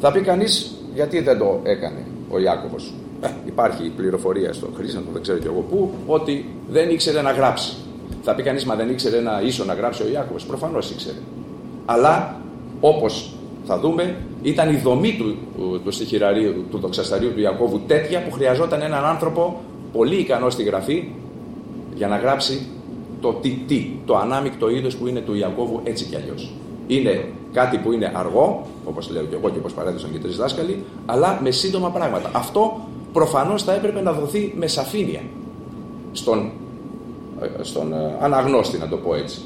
Θα 0.00 0.12
πει 0.12 0.20
κανείς 0.20 0.74
γιατί 0.94 1.20
δεν 1.20 1.38
το 1.38 1.60
έκανε 1.62 2.06
ο 2.30 2.38
Ιάκωβος. 2.38 2.92
Ε, 3.20 3.28
υπάρχει 3.46 3.92
πληροφορία 3.96 4.52
στο 4.52 4.68
Χρήσαντο, 4.76 5.06
δεν 5.12 5.22
ξέρω 5.22 5.38
κι 5.38 5.46
εγώ 5.46 5.60
πού, 5.60 5.90
ότι 6.06 6.46
δεν 6.70 6.90
ήξερε 6.90 7.22
να 7.22 7.30
γράψει. 7.30 7.76
Θα 8.22 8.34
πει 8.34 8.42
κανείς, 8.42 8.64
μα 8.64 8.74
δεν 8.74 8.90
ήξερε 8.90 9.20
να 9.20 9.40
ίσο 9.44 9.64
να 9.64 9.74
γράψει 9.74 10.02
ο 10.02 10.08
Ιάκωβος. 10.12 10.44
Προφανώς 10.44 10.90
ήξερε. 10.90 11.18
Αλλά 11.84 12.40
όπως 12.80 13.34
θα 13.64 13.78
δούμε, 13.78 14.16
ήταν 14.42 14.70
η 14.70 14.76
δομή 14.76 15.16
του, 15.16 15.36
του 15.84 15.90
στοιχειραρίου, 15.90 16.64
του 16.70 16.78
δοξασταρίου 16.78 17.32
του 17.32 17.40
Ιακώβου 17.40 17.80
τέτοια 17.86 18.22
που 18.22 18.30
χρειαζόταν 18.32 18.82
έναν 18.82 19.04
άνθρωπο 19.04 19.60
πολύ 19.92 20.16
ικανό 20.16 20.50
στη 20.50 20.62
γραφή 20.62 21.08
για 21.94 22.08
να 22.08 22.16
γράψει 22.16 22.66
το 23.20 23.32
τι, 23.32 23.50
τι 23.66 23.90
το 24.06 24.16
ανάμεικτο 24.16 24.70
είδος 24.70 24.96
που 24.96 25.06
είναι 25.06 25.20
του 25.20 25.34
Ιακώβου 25.34 25.80
έτσι 25.84 26.04
κι 26.04 26.16
αλλιώς. 26.16 26.52
Είναι 26.86 27.24
κάτι 27.52 27.78
που 27.78 27.92
είναι 27.92 28.12
αργό, 28.14 28.66
όπως 28.84 29.10
λέω 29.10 29.22
και 29.22 29.34
εγώ 29.34 29.50
και 29.50 29.58
όπως 29.58 29.72
παρέδωσαν 29.72 30.12
και 30.12 30.18
τρεις 30.18 30.36
δάσκαλοι, 30.36 30.84
αλλά 31.06 31.38
με 31.42 31.50
σύντομα 31.50 31.90
πράγματα. 31.90 32.30
Αυτό 32.32 32.80
προφανώς 33.12 33.62
θα 33.62 33.72
έπρεπε 33.72 34.00
να 34.00 34.12
δοθεί 34.12 34.54
με 34.56 34.66
σαφήνεια 34.66 35.20
στον, 36.12 36.38
ε, 36.38 36.50
στον 37.60 37.92
ε, 37.92 38.16
αναγνώστη, 38.20 38.78
να 38.78 38.88
το 38.88 38.96
πω 38.96 39.14
έτσι. 39.14 39.40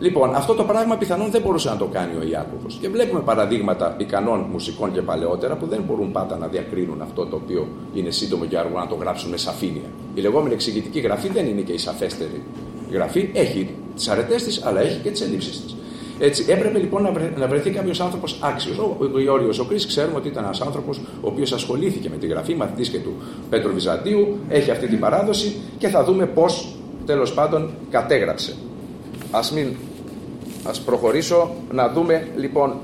Λοιπόν, 0.00 0.34
αυτό 0.34 0.54
το 0.54 0.64
πράγμα 0.64 0.96
πιθανόν 0.96 1.30
δεν 1.30 1.42
μπορούσε 1.42 1.68
να 1.68 1.76
το 1.76 1.84
κάνει 1.84 2.14
ο 2.14 2.28
Ιάκωβος. 2.30 2.78
Και 2.80 2.88
βλέπουμε 2.88 3.20
παραδείγματα 3.20 3.94
ικανών 3.98 4.46
μουσικών 4.50 4.92
και 4.92 5.02
παλαιότερα 5.02 5.56
που 5.56 5.66
δεν 5.66 5.82
μπορούν 5.86 6.12
πάντα 6.12 6.36
να 6.36 6.46
διακρίνουν 6.46 7.02
αυτό 7.02 7.26
το 7.26 7.36
οποίο 7.36 7.68
είναι 7.94 8.10
σύντομο 8.10 8.44
και 8.44 8.58
αργό 8.58 8.78
να 8.78 8.86
το 8.86 8.94
γράψουν 8.94 9.30
με 9.30 9.36
σαφήνεια. 9.36 9.90
Η 10.14 10.20
λεγόμενη 10.20 10.54
εξηγητική 10.54 11.00
γραφή 11.00 11.28
δεν 11.28 11.46
είναι 11.46 11.60
και 11.60 11.72
η 11.72 11.78
σαφέστερη 11.78 12.42
γραφή. 12.92 13.30
Έχει 13.34 13.74
τις 13.94 14.08
αρετές 14.08 14.44
της, 14.44 14.64
αλλά 14.64 14.80
έχει 14.80 15.00
και 15.00 15.10
τις 15.10 15.20
ελλείψεις 15.20 15.62
της. 15.62 15.76
Έτσι, 16.18 16.44
έπρεπε 16.48 16.78
λοιπόν 16.78 17.02
να 17.36 17.46
βρεθεί 17.46 17.70
κάποιος 17.70 18.00
άνθρωπος 18.00 18.38
άξιος. 18.40 18.78
Ο 19.14 19.18
Ιώριο 19.18 19.50
ο 19.60 19.64
Κρή 19.64 19.86
ξέρουμε 19.86 20.16
ότι 20.16 20.28
ήταν 20.28 20.44
ένας 20.44 20.60
άνθρωπος 20.60 20.98
ο 20.98 21.26
οποίος 21.28 21.52
ασχολήθηκε 21.52 22.08
με 22.08 22.16
τη 22.16 22.26
γραφή, 22.26 22.54
μαθητής 22.54 22.88
και 22.88 22.98
του 22.98 23.12
Πέτρου 23.50 23.72
Βυζαντίου, 23.72 24.38
έχει 24.48 24.70
αυτή 24.70 24.86
την 24.86 24.98
παράδοση 24.98 25.56
και 25.78 25.88
θα 25.88 26.04
δούμε 26.04 26.26
πώς 26.26 26.77
τέλος 27.08 27.34
πάντων 27.34 27.70
κατέγραψε. 27.90 28.54
Α 29.30 29.40
μην 29.54 29.76
ας 30.64 30.80
προχωρήσω 30.80 31.50
να 31.72 31.88
δούμε 31.88 32.28
λοιπόν 32.36 32.74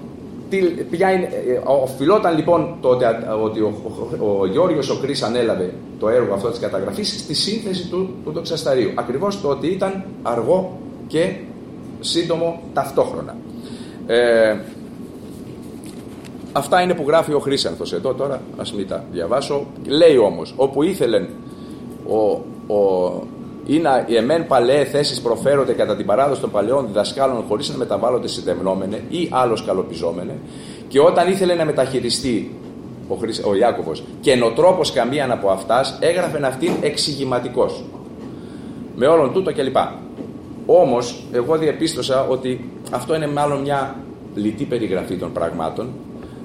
τι, 0.48 0.58
ποια 0.60 1.12
είναι, 1.12 1.24
ε, 1.24 1.60
οφειλόταν 1.64 2.36
λοιπόν 2.36 2.76
το 2.80 2.88
ότι, 2.88 3.04
ότι 3.42 3.60
ο, 3.60 3.72
ο, 4.18 4.40
ο 4.40 4.46
Γιώργος 4.46 4.90
ο 4.90 4.98
Κρίς 5.00 5.22
ανέλαβε 5.22 5.74
το 5.98 6.08
έργο 6.08 6.34
αυτό 6.34 6.48
της 6.50 6.58
καταγραφής 6.58 7.20
στη 7.20 7.34
σύνθεση 7.34 7.88
του, 7.88 8.14
του 8.24 8.32
δοξασταρίου. 8.32 8.90
Ακριβώς 8.94 9.40
το 9.40 9.48
ότι 9.48 9.66
ήταν 9.66 10.04
αργό 10.22 10.78
και 11.06 11.32
σύντομο 12.00 12.62
ταυτόχρονα. 12.72 13.36
Ε, 14.06 14.56
αυτά 16.52 16.82
είναι 16.82 16.94
που 16.94 17.04
γράφει 17.06 17.32
ο 17.32 17.38
Χρήσανθος 17.38 17.92
εδώ 17.92 18.14
τώρα, 18.14 18.42
ας 18.56 18.72
μην 18.72 18.88
τα 18.88 19.04
διαβάσω. 19.12 19.66
Λέει 19.86 20.16
όμως, 20.16 20.54
όπου 20.56 20.82
ήθελε 20.82 21.26
ο, 22.08 22.42
ο, 22.74 23.12
είναι 23.66 24.04
οι 24.06 24.16
εμέν 24.16 24.46
παλαιέ 24.46 24.84
θέσεις 24.84 25.20
προφέρονται 25.20 25.72
κατά 25.72 25.96
την 25.96 26.06
παράδοση 26.06 26.40
των 26.40 26.50
παλαιών 26.50 26.86
διδασκάλων 26.86 27.44
χωρίς 27.48 27.68
να 27.68 27.76
μεταβάλλονται 27.76 28.28
συντεμνόμενε 28.28 29.02
ή 29.08 29.28
άλλο 29.30 29.58
καλοπιζόμενε, 29.66 30.34
και 30.88 31.00
όταν 31.00 31.30
ήθελε 31.30 31.54
να 31.54 31.64
μεταχειριστεί 31.64 32.54
ο, 33.08 33.14
Χρυσ... 33.14 33.40
ο 33.44 33.54
Ιάκωβος 33.54 34.04
και 34.20 34.34
νοτρόπο 34.34 34.82
καμίαν 34.94 35.30
από 35.30 35.48
αυτάς, 35.48 35.98
έγραφε 36.00 36.46
αυτήν 36.46 36.72
εξηγηματικός. 36.80 37.84
Με 38.96 39.06
όλον 39.06 39.32
τούτο 39.32 39.52
κλπ. 39.52 39.76
Όμως, 40.66 41.24
εγώ 41.32 41.56
διαπίστωσα 41.56 42.26
ότι 42.28 42.70
αυτό 42.90 43.14
είναι 43.14 43.26
μάλλον 43.26 43.60
μια 43.60 43.96
λιτή 44.34 44.64
περιγραφή 44.64 45.16
των 45.16 45.32
πραγμάτων, 45.32 45.88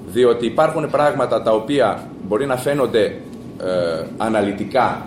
διότι 0.06 0.46
υπάρχουν 0.46 0.90
πράγματα 0.90 1.42
τα 1.42 1.52
οποία 1.52 2.08
μπορεί 2.28 2.46
να 2.46 2.56
φαίνονται 2.56 3.04
ε, 3.04 4.04
αναλυτικά 4.16 5.06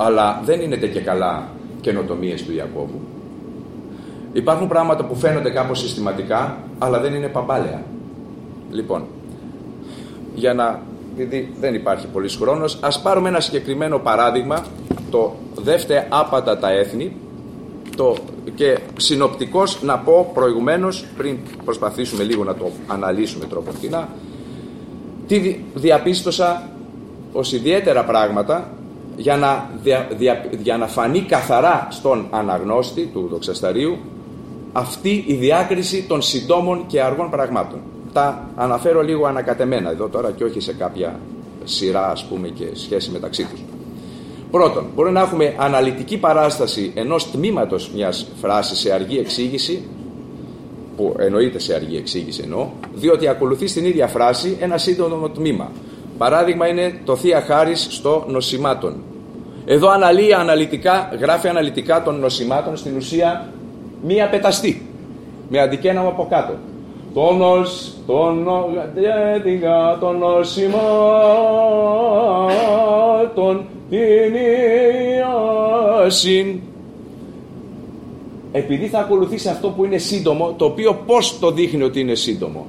αλλά 0.00 0.40
δεν 0.44 0.60
είναι 0.60 0.76
και 0.76 1.00
καλά 1.00 1.48
καινοτομίες 1.80 2.44
του 2.44 2.52
Ιακώβου. 2.52 3.00
Υπάρχουν 4.32 4.68
πράγματα 4.68 5.04
που 5.04 5.14
φαίνονται 5.14 5.50
κάπως 5.50 5.78
συστηματικά, 5.78 6.56
αλλά 6.78 7.00
δεν 7.00 7.14
είναι 7.14 7.28
παμπάλαια. 7.28 7.82
Λοιπόν, 8.70 9.04
για 10.34 10.54
να, 10.54 10.82
επειδή 11.14 11.54
δεν 11.60 11.74
υπάρχει 11.74 12.06
πολύς 12.06 12.36
χρόνος, 12.36 12.78
ας 12.80 13.02
πάρουμε 13.02 13.28
ένα 13.28 13.40
συγκεκριμένο 13.40 13.98
παράδειγμα, 13.98 14.64
το 15.10 15.34
δεύτερο 15.54 16.06
άπατα 16.08 16.58
τα 16.58 16.70
έθνη, 16.70 17.16
το, 17.96 18.16
και 18.54 18.78
συνοπτικός 18.96 19.82
να 19.82 19.98
πω 19.98 20.30
προηγουμένως, 20.34 21.04
πριν 21.16 21.38
προσπαθήσουμε 21.64 22.22
λίγο 22.22 22.44
να 22.44 22.54
το 22.54 22.70
αναλύσουμε 22.86 23.44
τροποντινά, 23.44 24.08
τι 25.26 25.56
διαπίστωσα 25.74 26.68
ως 27.32 27.52
ιδιαίτερα 27.52 28.04
πράγματα 28.04 28.70
για 29.18 29.36
να, 29.36 29.70
για 30.60 30.76
να 30.76 30.86
φανεί 30.86 31.20
καθαρά 31.20 31.88
στον 31.90 32.26
αναγνώστη 32.30 33.10
του 33.12 33.28
δοξασταρίου 33.30 33.98
αυτή 34.72 35.24
η 35.26 35.34
διάκριση 35.34 36.02
των 36.08 36.22
συντόμων 36.22 36.84
και 36.86 37.02
αργών 37.02 37.30
πραγμάτων. 37.30 37.78
Τα 38.12 38.48
αναφέρω 38.56 39.02
λίγο 39.02 39.26
ανακατεμένα 39.26 39.90
εδώ 39.90 40.08
τώρα 40.08 40.30
και 40.30 40.44
όχι 40.44 40.60
σε 40.60 40.72
κάποια 40.72 41.20
σειρά 41.64 42.10
ας 42.10 42.24
πούμε 42.24 42.48
και 42.48 42.64
σχέση 42.72 43.10
μεταξύ 43.10 43.44
τους. 43.44 43.60
Πρώτον, 44.50 44.84
μπορεί 44.94 45.10
να 45.10 45.20
έχουμε 45.20 45.54
αναλυτική 45.58 46.18
παράσταση 46.18 46.92
ενός 46.94 47.30
τμήματος 47.30 47.90
μιας 47.94 48.26
φράσης 48.40 48.78
σε 48.78 48.92
αργή 48.92 49.18
εξήγηση 49.18 49.82
που 50.96 51.14
εννοείται 51.18 51.58
σε 51.58 51.74
αργή 51.74 51.96
εξήγηση 51.96 52.40
εννοώ, 52.44 52.68
διότι 52.94 53.28
ακολουθεί 53.28 53.66
στην 53.66 53.84
ίδια 53.84 54.06
φράση 54.06 54.56
ένα 54.60 54.78
σύντομο 54.78 55.28
τμήμα. 55.28 55.70
Παράδειγμα 56.18 56.68
είναι 56.68 57.00
το 57.04 57.16
Θεία 57.16 57.40
Χάρις 57.40 57.86
στο 57.90 58.24
νοσημάτων. 58.28 59.02
Εδώ 59.66 59.88
αναλύει 59.88 60.32
αναλυτικά, 60.32 61.08
γράφει 61.20 61.48
αναλυτικά 61.48 62.02
των 62.02 62.18
νοσημάτων 62.18 62.76
στην 62.76 62.96
ουσία 62.96 63.48
μία 64.02 64.28
πεταστή 64.28 64.86
με 65.48 65.60
αντικέναμο 65.60 66.08
από 66.08 66.26
κάτω. 66.30 66.54
Το 67.14 67.32
νος, 67.32 67.94
το 68.06 68.34
των 70.00 70.18
νοσημάτων 70.18 70.84
την 73.90 74.34
ιάσιν. 76.04 76.60
Επειδή 78.52 78.86
θα 78.86 78.98
ακολουθήσει 78.98 79.48
αυτό 79.48 79.68
που 79.68 79.84
είναι 79.84 79.98
σύντομο, 79.98 80.54
το 80.56 80.64
οποίο 80.64 80.94
πώς 81.06 81.38
το 81.38 81.50
δείχνει 81.50 81.82
ότι 81.82 82.00
είναι 82.00 82.14
σύντομο. 82.14 82.66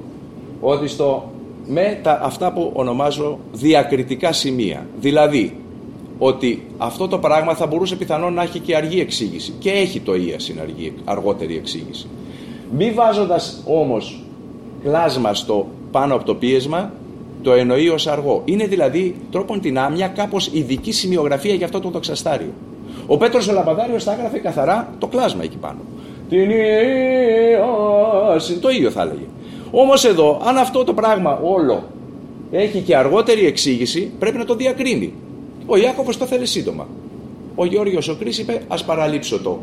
Ότι 0.60 0.88
στο 0.88 1.29
με 1.66 1.98
τα, 2.02 2.20
αυτά 2.22 2.52
που 2.52 2.70
ονομάζω 2.74 3.38
διακριτικά 3.52 4.32
σημεία. 4.32 4.86
Δηλαδή, 5.00 5.56
ότι 6.18 6.66
αυτό 6.78 7.08
το 7.08 7.18
πράγμα 7.18 7.54
θα 7.54 7.66
μπορούσε 7.66 7.96
πιθανόν 7.96 8.34
να 8.34 8.42
έχει 8.42 8.58
και 8.58 8.76
αργή 8.76 9.00
εξήγηση. 9.00 9.52
Και 9.58 9.70
έχει 9.70 10.00
το 10.00 10.12
στην 10.36 10.60
αργή, 10.60 10.92
αργότερη 11.04 11.56
εξήγηση. 11.56 12.08
Μη 12.76 12.90
βάζοντας 12.90 13.62
όμως 13.66 14.24
κλάσμα 14.82 15.34
στο 15.34 15.66
πάνω 15.90 16.14
από 16.14 16.24
το 16.24 16.34
πίεσμα, 16.34 16.92
το 17.42 17.52
εννοεί 17.52 17.88
ως 17.88 18.06
αργό. 18.06 18.42
Είναι 18.44 18.66
δηλαδή 18.66 19.16
τρόπον 19.30 19.60
την 19.60 19.78
άμια 19.78 20.08
κάπως 20.08 20.50
ειδική 20.52 20.92
σημειογραφία 20.92 21.54
για 21.54 21.66
αυτό 21.66 21.80
το 21.80 21.88
δοξαστάριο. 21.88 22.52
Ο 23.06 23.16
Πέτρος 23.16 23.48
ο 23.48 23.52
Λαπαδάριος 23.52 24.04
θα 24.04 24.12
έγραφε 24.12 24.38
καθαρά 24.38 24.94
το 24.98 25.06
κλάσμα 25.06 25.42
εκεί 25.42 25.56
πάνω. 25.56 25.78
Την 26.28 26.48
το 28.60 28.68
ίδιο 28.68 28.90
θα 28.90 29.02
έλεγε. 29.02 29.24
Όμως 29.70 30.04
εδώ, 30.04 30.40
αν 30.44 30.56
αυτό 30.56 30.84
το 30.84 30.94
πράγμα 30.94 31.40
όλο 31.42 31.82
έχει 32.50 32.80
και 32.80 32.96
αργότερη 32.96 33.46
εξήγηση, 33.46 34.12
πρέπει 34.18 34.38
να 34.38 34.44
το 34.44 34.54
διακρίνει. 34.54 35.12
Ο 35.66 35.76
Ιάκωβος 35.76 36.18
το 36.18 36.26
θέλει 36.26 36.46
σύντομα. 36.46 36.86
Ο 37.54 37.64
Γιώργος 37.64 38.08
ο 38.08 38.16
Κρίς 38.16 38.38
είπε 38.38 38.62
ας 38.68 38.84
παραλείψω 38.84 39.40
το, 39.40 39.60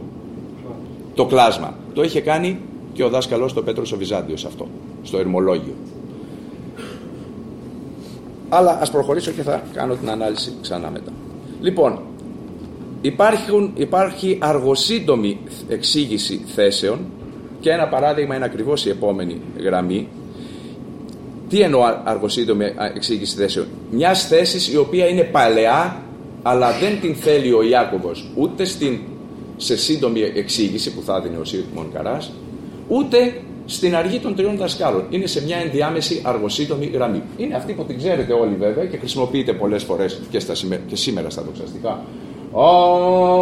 το 1.13 1.25
κλάσμα. 1.25 1.73
Το 1.93 2.03
είχε 2.03 2.21
κάνει 2.21 2.59
και 2.93 3.03
ο 3.03 3.09
δάσκαλος 3.09 3.53
το 3.53 3.61
Πέτρος 3.61 3.91
ο 3.91 3.97
Βυζάντιος 3.97 4.45
αυτό, 4.45 4.67
στο 5.03 5.17
ερμολόγιο. 5.17 5.73
Αλλά 8.49 8.77
ας 8.81 8.91
προχωρήσω 8.91 9.31
και 9.31 9.41
θα 9.41 9.63
κάνω 9.73 9.95
την 9.95 10.09
ανάλυση 10.09 10.53
ξανά 10.61 10.89
μετά. 10.89 11.11
Λοιπόν, 11.61 11.99
υπάρχουν, 13.01 13.71
υπάρχει 13.75 14.37
αργοσύντομη 14.41 15.39
εξήγηση 15.67 16.41
θέσεων 16.45 16.99
και 17.67 17.73
ένα 17.73 17.87
παράδειγμα 17.87 18.35
είναι 18.35 18.45
ακριβώς 18.45 18.85
η 18.85 18.89
επόμενη 18.89 19.41
γραμμή. 19.63 20.07
Τι 21.49 21.61
εννοώ 21.61 21.81
αργοσύντομη 22.03 22.65
εξήγηση 22.95 23.35
θέσεων. 23.35 23.65
Μιας 23.91 24.27
θέσης 24.27 24.73
η 24.73 24.77
οποία 24.77 25.07
είναι 25.07 25.23
παλαιά 25.23 26.01
αλλά 26.43 26.71
δεν 26.79 26.99
την 27.01 27.15
θέλει 27.15 27.53
ο 27.53 27.63
Ιάκωβος 27.63 28.31
ούτε 28.35 28.65
στην, 28.65 28.99
σε 29.57 29.77
σύντομη 29.77 30.21
εξήγηση 30.35 30.93
που 30.93 31.01
θα 31.01 31.21
δίνει 31.21 31.35
ο 31.35 31.43
Σύρκμον 31.43 31.91
Καράς 31.93 32.31
ούτε 32.87 33.33
στην 33.65 33.95
αργή 33.95 34.19
των 34.19 34.35
τριών 34.35 34.57
δασκάλων. 34.57 35.05
Είναι 35.09 35.27
σε 35.27 35.43
μια 35.43 35.57
ενδιάμεση 35.57 36.21
αργοσύντομη 36.25 36.85
γραμμή. 36.85 37.21
Είναι 37.37 37.55
αυτή 37.55 37.73
που 37.73 37.83
την 37.83 37.97
ξέρετε 37.97 38.33
όλοι 38.33 38.55
βέβαια 38.59 38.85
και 38.85 38.97
χρησιμοποιείται 38.97 39.53
πολλές 39.53 39.83
φορές 39.83 40.21
και, 40.29 40.39
στα, 40.39 40.53
και 40.87 40.95
σήμερα 40.95 41.29
στα 41.29 41.41
δοξαστικά. 41.41 41.89
Αυτή 41.89 43.36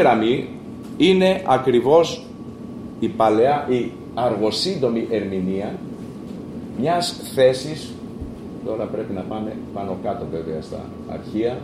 γραμμή 0.00 0.48
είναι 0.96 1.42
ακριβώς 1.46 2.26
η 3.00 3.08
παλαιά, 3.08 3.66
η 3.68 3.90
αργοσύντομη 4.14 5.06
ερμηνεία 5.10 5.74
μιας 6.80 7.20
θέσης 7.34 7.94
τώρα 8.64 8.84
πρέπει 8.84 9.12
να 9.12 9.20
πάμε 9.20 9.56
πάνω 9.74 9.98
κάτω 10.02 10.26
βέβαια 10.32 10.62
στα 10.62 10.84
αρχεία 11.08 11.58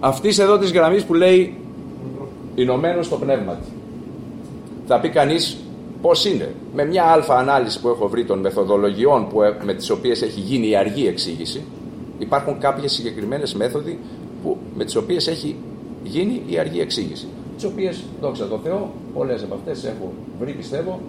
αυτής 0.00 0.38
εδώ 0.38 0.58
της 0.58 0.72
γραμμής 0.72 1.04
που 1.04 1.14
λέει 1.14 1.54
Ηνωμένος 2.54 3.06
στο 3.06 3.16
πνεύμα 3.16 3.58
θα 4.86 5.00
πει 5.00 5.08
κανείς 5.08 5.56
πώς 6.02 6.24
είναι. 6.24 6.54
Με 6.74 6.84
μια 6.84 7.04
αλφα 7.04 7.38
ανάλυση 7.38 7.80
που 7.80 7.88
έχω 7.88 8.08
βρει 8.08 8.24
των 8.24 8.38
μεθοδολογιών 8.38 9.28
που, 9.28 9.38
με 9.64 9.74
τις 9.74 9.90
οποίες 9.90 10.22
έχει 10.22 10.40
γίνει 10.40 10.68
η 10.68 10.76
αργή 10.76 11.06
εξήγηση 11.06 11.64
υπάρχουν 12.18 12.58
κάποιες 12.58 12.92
συγκεκριμένες 12.92 13.54
μέθοδοι 13.54 13.98
που, 14.42 14.56
με 14.76 14.84
τις 14.84 14.96
οποίες 14.96 15.26
έχει 15.26 15.56
γίνει 16.06 16.42
η 16.46 16.58
αργή 16.58 16.80
εξήγηση 16.80 17.26
τις 17.56 17.64
οποίες, 17.64 18.04
δόξα 18.20 18.48
τω 18.48 18.60
Θεώ, 18.64 18.90
πολλές 19.14 19.42
από 19.42 19.54
αυτές 19.54 19.84
έχω 19.84 20.12
βρει, 20.40 20.52
πιστεύω, 20.52 21.00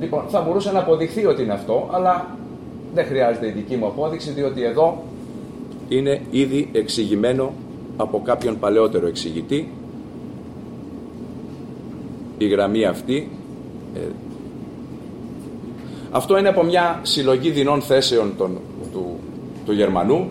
Λοιπόν, 0.00 0.24
θα 0.28 0.40
μπορούσε 0.40 0.72
να 0.72 0.78
αποδειχθεί 0.78 1.26
ότι 1.26 1.42
είναι 1.42 1.52
αυτό, 1.52 1.88
αλλά 1.92 2.36
δεν 2.94 3.04
χρειάζεται 3.04 3.46
η 3.46 3.50
δική 3.50 3.76
μου 3.76 3.86
απόδειξη, 3.86 4.30
διότι 4.30 4.62
εδώ 4.62 5.02
είναι 5.88 6.20
ήδη 6.30 6.68
εξηγημένο 6.72 7.52
από 7.96 8.20
κάποιον 8.24 8.58
παλαιότερο 8.58 9.06
εξηγητή 9.06 9.72
η 12.38 12.46
γραμμή 12.46 12.84
αυτή. 12.84 13.30
Ε, 13.94 14.00
αυτό 16.10 16.38
είναι 16.38 16.48
από 16.48 16.62
μια 16.62 17.00
συλλογή 17.02 17.50
δεινών 17.50 17.80
θέσεων 17.80 18.32
του, 18.92 19.18
του 19.64 19.72
Γερμανού 19.72 20.28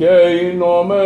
και 0.00 0.14
Ηνωμένους 0.52 1.00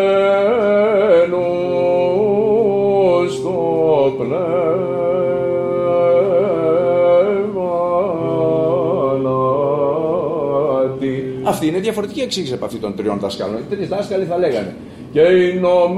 στο 3.35 4.15
πνεύμα 4.19 4.45
Αυτή 11.45 11.67
είναι 11.67 11.79
διαφορετική 11.79 12.21
εξήγηση 12.21 12.55
από 12.55 12.65
αυτή 12.65 12.79
των 12.79 12.95
τριών 12.97 13.19
δασκάλων. 13.19 13.57
Οι 13.59 13.65
τρεις 13.75 13.89
δάσκαλοι 13.89 14.25
θα 14.25 14.39
λέγανε. 14.39 14.75
Και 15.13 15.21
Ηνωμένους 15.21 15.95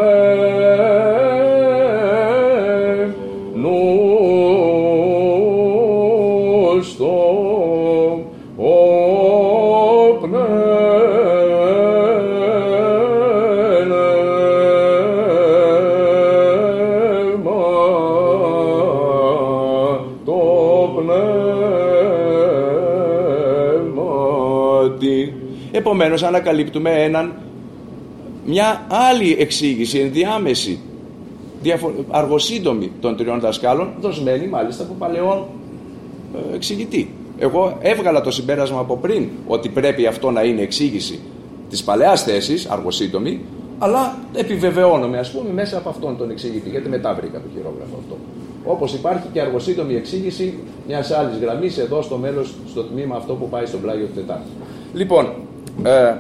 Επομένως 25.86 26.22
ανακαλύπτουμε 26.22 26.90
έναν, 26.90 27.32
μια 28.46 28.86
άλλη 28.88 29.36
εξήγηση, 29.38 29.98
ενδιάμεση, 29.98 30.78
διαφο... 31.62 31.92
αργοσύντομη 32.10 32.92
των 33.00 33.16
τριών 33.16 33.40
δασκάλων, 33.40 33.88
δοσμένη 34.00 34.46
μάλιστα 34.46 34.82
από 34.82 34.94
παλαιόν 34.98 35.44
ε, 36.52 36.54
εξηγητή. 36.54 37.10
Εγώ 37.38 37.76
έβγαλα 37.80 38.20
το 38.20 38.30
συμπέρασμα 38.30 38.80
από 38.80 38.96
πριν 38.96 39.28
ότι 39.46 39.68
πρέπει 39.68 40.06
αυτό 40.06 40.30
να 40.30 40.42
είναι 40.42 40.62
εξήγηση 40.62 41.20
της 41.70 41.84
παλαιάς 41.84 42.22
θέσης, 42.22 42.66
αργοσύντομη, 42.66 43.40
αλλά 43.78 44.18
επιβεβαιώνομαι 44.34 45.18
ας 45.18 45.30
πούμε 45.30 45.52
μέσα 45.52 45.78
από 45.78 45.88
αυτόν 45.88 46.16
τον 46.16 46.30
εξηγητή, 46.30 46.68
γιατί 46.68 46.88
μετά 46.88 47.14
βρήκα 47.14 47.38
το 47.38 47.48
χειρόγραφο 47.54 47.96
αυτό. 47.98 48.16
Όπως 48.64 48.94
υπάρχει 48.94 49.26
και 49.32 49.40
αργοσύντομη 49.40 49.94
εξήγηση 49.94 50.54
μιας 50.86 51.10
άλλης 51.10 51.38
γραμμής 51.38 51.78
εδώ 51.78 52.02
στο 52.02 52.16
μέλος, 52.16 52.54
στο 52.68 52.82
τμήμα 52.82 53.16
αυτό 53.16 53.34
που 53.34 53.48
πάει 53.48 53.66
στον 53.66 53.80
πλάγιο 53.80 54.06
του 54.06 54.12
Τετάρτου. 54.14 54.50
Λοιπόν, 54.94 55.26
ε, 55.86 56.14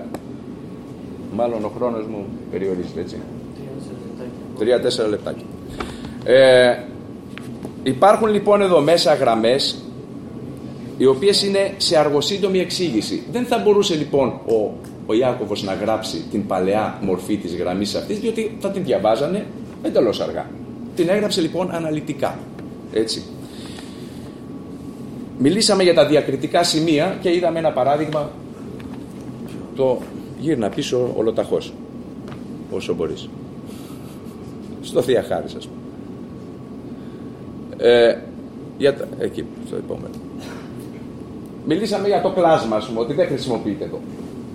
μάλλον 1.32 1.64
ο 1.64 1.72
χρόνος 1.76 2.06
μου 2.06 2.26
περιορίζεται 2.50 3.00
έτσι. 3.00 3.16
Τρία-τέσσερα 4.58 5.08
λεπτάκια. 5.08 5.44
Ε, 6.24 6.78
υπάρχουν 7.82 8.28
λοιπόν 8.28 8.60
εδώ 8.60 8.80
μέσα 8.80 9.14
γραμμές 9.14 9.76
οι 10.98 11.06
οποίες 11.06 11.42
είναι 11.42 11.72
σε 11.76 11.98
αργοσύντομη 11.98 12.58
εξήγηση. 12.58 13.22
Δεν 13.32 13.44
θα 13.44 13.58
μπορούσε 13.58 13.94
λοιπόν 13.94 14.28
ο, 14.28 14.72
ο 15.06 15.14
Ιάκωβος 15.14 15.62
να 15.62 15.74
γράψει 15.74 16.24
την 16.30 16.46
παλαιά 16.46 16.98
μορφή 17.00 17.36
της 17.36 17.56
γραμμής 17.56 17.94
αυτής 17.94 18.18
διότι 18.18 18.56
θα 18.60 18.70
την 18.70 18.84
διαβάζανε 18.84 19.46
εντελώς 19.82 20.20
αργά. 20.20 20.46
Την 20.96 21.08
έγραψε 21.08 21.40
λοιπόν 21.40 21.70
αναλυτικά. 21.70 22.38
Έτσι. 22.92 23.22
Μιλήσαμε 25.38 25.82
για 25.82 25.94
τα 25.94 26.06
διακριτικά 26.06 26.62
σημεία 26.62 27.18
και 27.20 27.34
είδαμε 27.34 27.58
ένα 27.58 27.72
παράδειγμα 27.72 28.30
το 29.76 29.98
γύρνα 30.40 30.68
πίσω 30.68 31.12
ολοταχώς 31.16 31.72
όσο 32.70 32.94
μπορείς. 32.94 33.28
Στο 34.82 35.02
Θεία 35.02 35.22
Χάρη 35.22 35.48
σας 35.48 35.68
ε, 37.76 38.16
για 38.78 38.96
εκεί 39.18 39.44
στο 39.66 39.76
επόμενο. 39.76 40.14
Μιλήσαμε 41.66 42.08
για 42.08 42.22
το 42.22 42.30
κλάσμα 42.30 42.82
πούμε 42.86 43.00
ότι 43.00 43.12
δεν 43.12 43.26
χρησιμοποιείται 43.26 43.84
εδώ. 43.84 44.00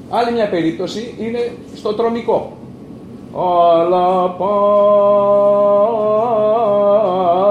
Άλλη 0.09 0.31
μια 0.31 0.49
περίπτωση 0.49 1.15
είναι 1.19 1.51
στο 1.75 1.93
τρομικό. 1.93 2.57
Αλλά 3.35 4.29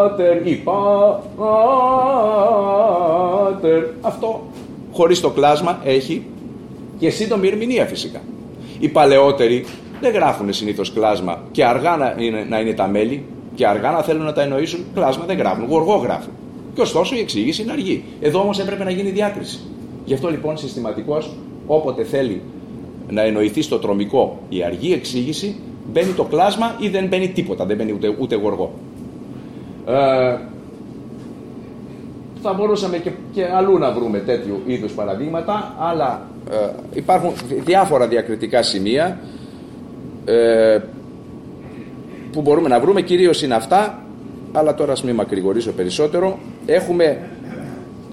πάτερ 0.08 0.46
ή 0.46 0.62
πάτερ 1.36 2.22
αυτό 4.00 4.40
χωρίς 4.92 5.20
το 5.20 5.30
κλάσμα 5.30 5.80
έχει 5.84 6.26
και 7.00 7.10
σύντομη 7.10 7.48
ερμηνεία 7.48 7.86
φυσικά. 7.86 8.20
Οι 8.78 8.88
παλαιότεροι 8.88 9.64
δεν 10.00 10.12
γράφουν 10.12 10.52
συνήθως 10.52 10.92
κλάσμα 10.92 11.42
και 11.50 11.64
αργά 11.64 11.96
να 11.96 12.14
είναι, 12.18 12.46
να 12.48 12.60
είναι 12.60 12.72
τα 12.72 12.88
μέλη 12.88 13.24
και 13.54 13.66
αργά 13.66 13.90
να 13.90 14.02
θέλουν 14.02 14.24
να 14.24 14.32
τα 14.32 14.42
εννοήσουν, 14.42 14.84
κλάσμα 14.94 15.24
δεν 15.24 15.38
γράφουν, 15.38 15.64
γοργό 15.68 15.94
γράφουν. 15.94 16.32
Και 16.74 16.80
ωστόσο 16.80 17.16
η 17.16 17.18
εξήγηση 17.18 17.62
είναι 17.62 17.72
αργή. 17.72 18.04
Εδώ 18.20 18.40
όμως 18.40 18.58
έπρεπε 18.58 18.84
να 18.84 18.90
γίνει 18.90 19.10
διάκριση. 19.10 19.58
Γι' 20.04 20.14
αυτό 20.14 20.30
λοιπόν 20.30 20.56
συστηματικώ, 20.56 21.22
όποτε 21.66 22.04
θέλει 22.04 22.40
να 23.10 23.22
εννοηθεί 23.22 23.62
στο 23.62 23.78
τρομικό 23.78 24.38
η 24.48 24.62
αργή 24.62 24.92
εξήγηση, 24.92 25.56
μπαίνει 25.92 26.12
το 26.12 26.24
κλάσμα 26.24 26.76
ή 26.78 26.88
δεν 26.88 27.06
μπαίνει 27.06 27.28
τίποτα, 27.28 27.64
δεν 27.64 27.76
μπαίνει 27.76 27.92
ούτε, 27.92 28.16
ούτε 28.20 28.36
γοργό. 28.36 28.72
Ε, 29.86 30.38
θα 32.42 32.52
μπορούσαμε 32.52 32.98
και, 32.98 33.10
και 33.32 33.44
αλλού 33.44 33.78
να 33.78 33.92
βρούμε 33.92 34.18
τέτοιου 34.18 34.62
είδους 34.66 34.92
παραδείγματα, 34.92 35.74
αλλά 35.78 36.26
ε, 36.50 36.56
υπάρχουν 36.92 37.32
διάφορα 37.64 38.06
διακριτικά 38.06 38.62
σημεία 38.62 39.18
ε, 40.24 40.78
που 42.32 42.40
μπορούμε 42.40 42.68
να 42.68 42.80
βρούμε, 42.80 43.02
κυρίως 43.02 43.42
είναι 43.42 43.54
αυτά, 43.54 44.02
αλλά 44.52 44.74
τώρα 44.74 44.92
ας 44.92 45.02
μην 45.02 45.14
μακρηγορήσω 45.14 45.72
περισσότερο. 45.72 46.38
Έχουμε 46.66 47.18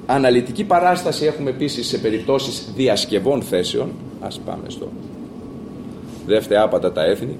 αναλυτική 0.05 0.63
παράσταση, 0.63 1.25
έχουμε 1.25 1.49
επίσης 1.49 1.87
σε 1.87 1.97
περιπτώσεις 1.97 2.71
διασκευών 2.75 3.41
θέσεων, 3.41 3.91
ας 4.21 4.39
πάμε 4.45 4.63
στο 4.67 4.91
δεύτερα 6.25 6.61
άπατα 6.63 6.91
τα 6.91 7.03
έθνη. 7.03 7.37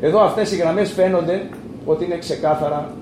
Εδώ 0.00 0.20
αυτές 0.20 0.52
οι 0.52 0.56
γραμμές 0.56 0.92
φαίνονται 0.92 1.42
ότι 1.84 2.04
είναι 2.04 2.18
ξεκάθαρα 2.18 2.94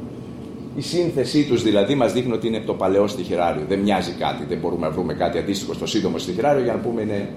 η 0.77 0.81
σύνθεσή 0.81 1.45
τους 1.45 1.63
δηλαδή 1.63 1.95
μας 1.95 2.13
δείχνει 2.13 2.33
ότι 2.33 2.47
είναι 2.47 2.61
το 2.61 2.75
παλαιό 2.75 3.07
στοιχειράριο. 3.07 3.63
Δεν 3.69 3.79
μοιάζει 3.79 4.13
κάτι, 4.13 4.45
δεν 4.49 4.59
μπορούμε 4.59 4.87
να 4.87 4.93
βρούμε 4.93 5.15
κάτι 5.15 5.39
αντίστοιχο 5.39 5.73
στο 5.73 5.87
σύντομο 5.87 6.19
στοιχειράριο 6.19 6.63
για 6.63 6.73
να 6.73 6.79
πούμε 6.79 7.03
είναι 7.03 7.29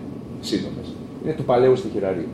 σύντομες. 0.42 0.94
Είναι 1.24 1.34
του 1.34 1.44
παλαιού 1.44 1.76
στοιχειραρίου. 1.76 2.28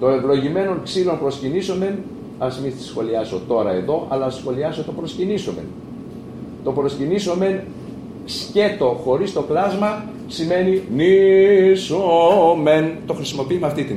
Το 0.00 0.08
ευλογημένον 0.08 0.82
ξύλων 0.82 1.18
προσκυνήσομεν, 1.18 1.98
ας 2.38 2.60
μην 2.60 2.72
τη 2.76 2.82
σχολιάσω 2.82 3.40
τώρα 3.48 3.72
εδώ, 3.72 4.06
αλλά 4.08 4.24
ας 4.24 4.34
σχολιάσω 4.34 4.82
το 4.82 4.92
προσκυνήσομεν. 4.92 5.64
Το 6.64 6.72
προσκυνήσομεν 6.72 7.60
σκέτο 8.24 9.00
χωρίς 9.04 9.32
το 9.32 9.42
κλάσμα 9.42 10.04
σημαίνει 10.26 10.82
νήσομεν. 10.94 12.92
Το 13.06 13.14
χρησιμοποιεί 13.14 13.58
με 13.58 13.66
αυτή 13.66 13.84
τη 13.84 13.94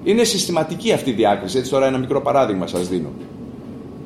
Είναι 0.05 0.25
συστηματική 0.25 0.93
αυτή 0.93 1.11
η 1.11 1.13
διάκριση. 1.13 1.59
Έτσι 1.59 1.71
τώρα 1.71 1.87
ένα 1.87 1.99
μικρό 1.99 2.21
παράδειγμα 2.21 2.67
σας 2.67 2.89
δίνω. 2.89 3.09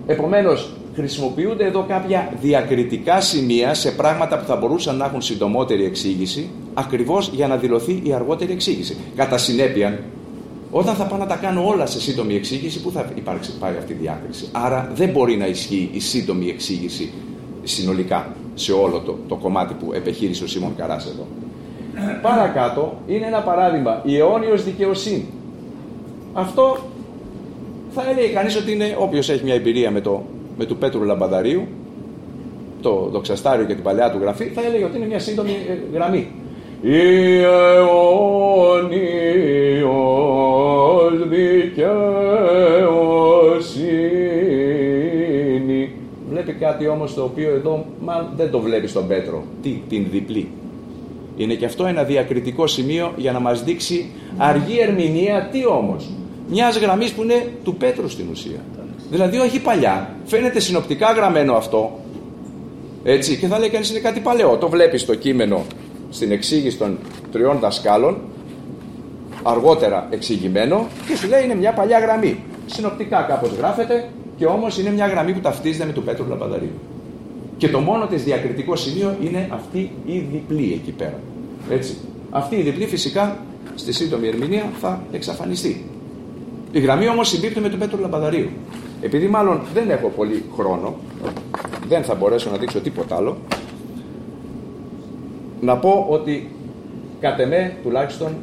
Επομένως, 0.07 0.73
χρησιμοποιούνται 0.95 1.65
εδώ 1.65 1.85
κάποια 1.89 2.33
διακριτικά 2.41 3.21
σημεία 3.21 3.75
σε 3.75 3.91
πράγματα 3.91 4.39
που 4.39 4.45
θα 4.47 4.57
μπορούσαν 4.57 4.97
να 4.97 5.05
έχουν 5.05 5.23
συντομότερη 5.23 5.85
εξήγηση, 5.85 6.51
ακριβώς 6.75 7.31
για 7.35 7.47
να 7.47 7.57
δηλωθεί 7.57 8.01
η 8.05 8.13
αργότερη 8.13 8.53
εξήγηση. 8.53 8.97
Κατά 9.17 9.39
συνέπεια, 9.39 10.01
όταν 10.71 10.95
θα 10.95 11.05
πάω 11.05 11.19
να 11.19 11.27
τα 11.27 11.37
κάνω 11.37 11.67
όλα 11.69 11.87
σε 11.87 12.01
σύντομη 12.01 12.35
εξήγηση, 12.35 12.81
πού 12.81 12.91
θα 12.91 13.13
υπάρξει 13.15 13.59
πάει 13.59 13.77
αυτή 13.79 13.93
η 13.93 13.97
διάκριση. 14.01 14.49
Άρα 14.53 14.93
δεν 14.95 15.09
μπορεί 15.09 15.37
να 15.37 15.47
ισχύει 15.47 15.91
η 15.93 16.01
σύντομη 16.01 16.49
εξήγηση 16.49 17.13
συνολικά 17.71 18.35
σε 18.55 18.73
όλο 18.73 18.99
το, 18.99 19.17
το 19.29 19.35
κομμάτι 19.35 19.75
που 19.75 19.93
επεχείρησε 19.93 20.45
ο 20.45 20.47
Σίμων 20.47 20.77
Καράς 20.77 21.07
εδώ. 21.07 21.27
Παρακάτω 22.23 22.97
είναι 23.07 23.27
ένα 23.27 23.41
παράδειγμα, 23.41 24.03
η 24.05 24.17
αιώνιος 24.17 24.65
δικαιοσύνη. 24.65 25.27
Αυτό 26.33 26.77
θα 27.91 28.03
έλεγε 28.11 28.33
κανείς 28.33 28.57
ότι 28.57 28.73
είναι 28.73 28.97
όποιος 28.99 29.31
έχει 29.31 29.45
μια 29.45 29.55
εμπειρία 29.55 29.91
με, 29.91 30.01
το, 30.01 30.23
με 30.59 30.65
του 30.65 30.77
Πέτρου 30.77 31.03
Λαμπαδαρίου, 31.03 31.67
το 32.81 33.09
δοξαστάριο 33.13 33.65
και 33.65 33.75
την 33.75 33.83
παλαιά 33.83 34.11
του 34.11 34.19
γραφή, 34.21 34.45
θα 34.45 34.63
έλεγε 34.67 34.85
ότι 34.85 34.97
είναι 34.97 35.07
μια 35.07 35.19
σύντομη 35.19 35.51
ε, 35.51 35.79
γραμμή. 35.95 36.31
Η 36.83 37.39
αιώνιος 37.39 37.99
δικαιοσύνη. 41.29 42.01
Βλέπει 46.61 46.73
κάτι 46.73 46.89
όμως 46.89 47.15
το 47.15 47.23
οποίο 47.23 47.55
εδώ 47.55 47.87
μα 48.01 48.33
δεν 48.37 48.51
το 48.51 48.61
βλέπεις 48.61 48.91
στον 48.91 49.07
Πέτρο. 49.07 49.45
Τι, 49.63 49.83
την 49.89 50.07
διπλή. 50.11 50.49
Είναι 51.37 51.55
και 51.55 51.65
αυτό 51.65 51.87
ένα 51.87 52.03
διακριτικό 52.03 52.67
σημείο 52.67 53.13
για 53.17 53.33
να 53.33 53.41
μας 53.41 53.65
δείξει 53.65 54.11
αργή 54.37 54.81
ερμηνεία. 54.81 55.49
Τι 55.53 55.67
όμως; 55.67 56.11
Μιας 56.49 56.79
γραμμής 56.79 57.13
που 57.13 57.23
είναι 57.23 57.47
του 57.65 57.75
Πέτρου 57.75 58.09
στην 58.09 58.27
ουσία. 58.31 58.61
Δηλαδή 59.11 59.39
όχι 59.39 59.61
παλιά. 59.61 60.17
Φαίνεται 60.25 60.61
συνοπτικά 60.61 61.13
γραμμένο 61.13 61.55
αυτό. 61.55 61.99
Έτσι, 63.05 63.37
και 63.37 63.47
θα 63.47 63.59
λέει 63.59 63.69
κανείς 63.69 63.91
είναι 63.91 63.99
κάτι 63.99 64.21
παλαιό. 64.21 64.57
Το 64.57 64.69
βλέπεις 64.69 65.01
στο 65.01 65.15
κείμενο 65.15 65.65
στην 66.11 66.33
εξήγηση 66.33 66.77
των 66.77 66.99
τριών 67.33 67.59
δασκάλων, 67.59 68.19
αργότερα 69.43 70.07
εξηγημένο, 70.11 70.87
και 71.09 71.17
σου 71.17 71.29
λέει 71.29 71.45
είναι 71.45 71.55
μια 71.55 71.73
παλιά 71.73 71.99
γραμμή. 71.99 72.43
Συνοπτικά 72.67 73.23
κάπως 73.23 73.51
γράφεται, 73.59 74.09
και 74.41 74.47
όμως 74.47 74.79
είναι 74.79 74.91
μια 74.91 75.07
γραμμή 75.07 75.33
που 75.33 75.41
ταυτίζεται 75.41 75.85
με 75.85 75.93
του 75.93 76.03
Πέτρου 76.03 76.27
Λαπαδαρίου. 76.29 76.79
Και 77.57 77.69
το 77.69 77.79
μόνο 77.79 78.07
της 78.07 78.25
διακριτικό 78.25 78.77
σημείο 78.77 79.17
είναι 79.23 79.49
αυτή 79.53 79.91
η 80.07 80.19
διπλή 80.19 80.73
εκεί 80.73 80.91
πέρα. 80.91 81.21
Έτσι. 81.71 81.97
Αυτή 82.31 82.57
η 82.57 82.63
διπλή 82.63 82.87
φυσικά 82.87 83.37
στη 83.75 83.93
σύντομη 83.93 84.29
ερμηνεία 84.29 84.65
θα 84.81 85.03
εξαφανιστεί. 85.13 85.85
Η 86.73 86.81
γραμμή 86.81 87.09
όμως 87.09 87.29
συμπίπτει 87.29 87.61
με 87.61 87.69
τον 87.69 87.79
Πέτρο 87.79 87.99
Λαμπαδαρίου. 88.01 88.49
Επειδή 89.01 89.27
μάλλον 89.27 89.61
δεν 89.75 89.91
έχω 89.91 90.09
πολύ 90.09 90.45
χρόνο, 90.57 90.95
δεν 91.89 92.03
θα 92.03 92.15
μπορέσω 92.15 92.51
να 92.51 92.57
δείξω 92.57 92.81
τίποτα 92.81 93.17
άλλο, 93.17 93.37
να 95.61 95.77
πω 95.77 96.07
ότι 96.11 96.51
κατ' 97.21 97.41
εμέ 97.41 97.77
τουλάχιστον 97.83 98.35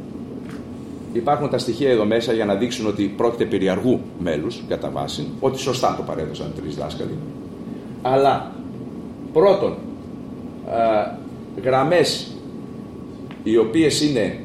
υπάρχουν 1.12 1.50
τα 1.50 1.58
στοιχεία 1.58 1.90
εδώ 1.90 2.04
μέσα 2.04 2.32
για 2.32 2.44
να 2.44 2.54
δείξουν 2.54 2.86
ότι 2.86 3.04
πρόκειται 3.16 3.44
περί 3.44 3.68
αργού 3.68 4.00
μέλους 4.18 4.62
κατά 4.68 4.90
βάση, 4.90 5.26
ότι 5.40 5.58
σωστά 5.58 5.94
το 5.96 6.02
παρέδωσαν 6.02 6.52
τρεις 6.56 6.76
δάσκαλοι. 6.76 7.18
Αλλά 8.02 8.52
πρώτον, 9.32 9.74
ε, 10.68 11.60
γραμμές 11.64 12.32
οι 13.42 13.56
οποίες 13.56 14.00
είναι, 14.00 14.40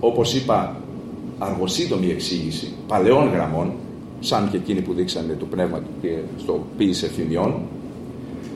όπως 0.00 0.34
είπα, 0.34 0.76
αργοσύντομη 1.38 2.10
εξήγηση 2.10 2.72
παλαιών 2.88 3.28
γραμμών, 3.32 3.72
σαν 4.20 4.48
και 4.50 4.56
εκείνη 4.56 4.80
που 4.80 4.92
δείξανε 4.92 5.36
το 5.38 5.44
πνεύμα 5.44 5.78
του 5.78 5.90
και 6.00 6.16
στο 6.38 6.66
ποιήσε 6.76 7.06
εφημιών, 7.06 7.54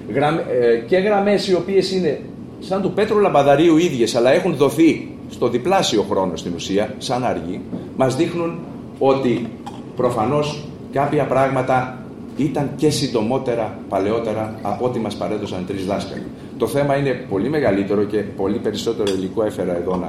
ε, 0.09 0.76
και 0.87 0.96
γραμμές 0.96 1.48
οι 1.48 1.54
οποίες 1.54 1.92
είναι 1.92 2.20
σαν 2.61 2.82
του 2.82 2.92
Πέτρου 2.92 3.18
Λαμπαδαρίου 3.18 3.76
ίδιες, 3.76 4.14
αλλά 4.14 4.30
έχουν 4.30 4.54
δοθεί 4.54 5.15
στο 5.37 5.49
διπλάσιο 5.49 6.03
χρόνο 6.11 6.37
στην 6.37 6.53
ουσία, 6.55 6.94
σαν 6.99 7.25
αργή, 7.25 7.61
μας 7.96 8.16
δείχνουν 8.16 8.59
ότι 8.99 9.49
προφανώς 9.96 10.64
κάποια 10.92 11.25
πράγματα 11.25 11.99
ήταν 12.37 12.70
και 12.77 12.90
συντομότερα, 12.90 13.79
παλαιότερα 13.88 14.55
από 14.62 14.85
ό,τι 14.85 14.99
μας 14.99 15.14
παρέδωσαν 15.14 15.66
τρεις 15.66 15.87
δάσκαλοι. 15.87 16.27
Το 16.59 16.66
θέμα 16.66 16.96
είναι 16.96 17.11
πολύ 17.29 17.49
μεγαλύτερο 17.49 18.05
και 18.05 18.18
πολύ 18.18 18.59
περισσότερο 18.59 19.12
υλικό 19.14 19.44
έφερα 19.44 19.77
εδώ 19.77 19.96
να, 19.96 20.09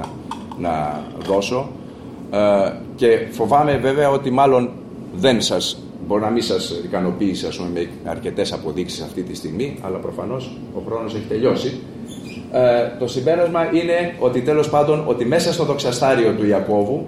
να 0.58 1.04
δώσω. 1.26 1.68
Ε, 2.30 2.72
και 2.96 3.26
φοβάμαι 3.30 3.76
βέβαια 3.76 4.10
ότι 4.10 4.30
μάλλον 4.30 4.70
δεν 5.16 5.40
σας, 5.40 5.78
μπορεί 6.06 6.22
να 6.22 6.30
μην 6.30 6.42
σας 6.42 6.80
ικανοποιήσει 6.84 7.46
ας 7.46 7.56
πούμε, 7.56 7.68
με 7.74 8.10
αρκετές 8.10 8.52
αποδείξεις 8.52 9.00
αυτή 9.00 9.22
τη 9.22 9.34
στιγμή, 9.34 9.78
αλλά 9.80 9.98
προφανώς 9.98 10.56
ο 10.74 10.82
χρόνος 10.86 11.14
έχει 11.14 11.26
τελειώσει. 11.28 11.80
Ε, 12.52 12.88
το 12.98 13.08
συμπέρασμα 13.08 13.64
είναι 13.72 14.14
ότι 14.18 14.40
τέλος 14.40 14.70
πάντων 14.70 15.04
ότι 15.06 15.24
μέσα 15.24 15.52
στο 15.52 15.64
δοξαστάριο 15.64 16.32
του 16.32 16.46
Ιακώβου 16.46 17.06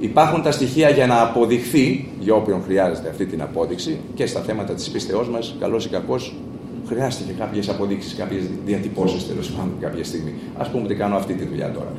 υπάρχουν 0.00 0.42
τα 0.42 0.50
στοιχεία 0.50 0.90
για 0.90 1.06
να 1.06 1.22
αποδειχθεί, 1.22 2.08
για 2.20 2.34
όποιον 2.34 2.62
χρειάζεται 2.64 3.08
αυτή 3.08 3.26
την 3.26 3.42
απόδειξη, 3.42 3.98
και 4.14 4.26
στα 4.26 4.40
θέματα 4.40 4.72
της 4.72 4.90
πίστεώς 4.90 5.28
μας, 5.28 5.56
καλός 5.60 5.84
ή 5.84 5.88
κακός, 5.88 6.34
χρειάστηκε 6.88 7.32
κάποιες 7.38 7.68
αποδείξεις, 7.68 8.14
κάποιες 8.14 8.42
διατυπώσεις 8.64 9.26
τέλος 9.26 9.50
πάντων 9.50 9.72
κάποια 9.80 10.04
στιγμή. 10.04 10.32
Ας 10.58 10.68
πούμε 10.68 10.84
ότι 10.84 10.94
κάνω 10.94 11.16
αυτή 11.16 11.34
τη 11.34 11.44
δουλειά 11.44 11.70
τώρα. 11.70 11.92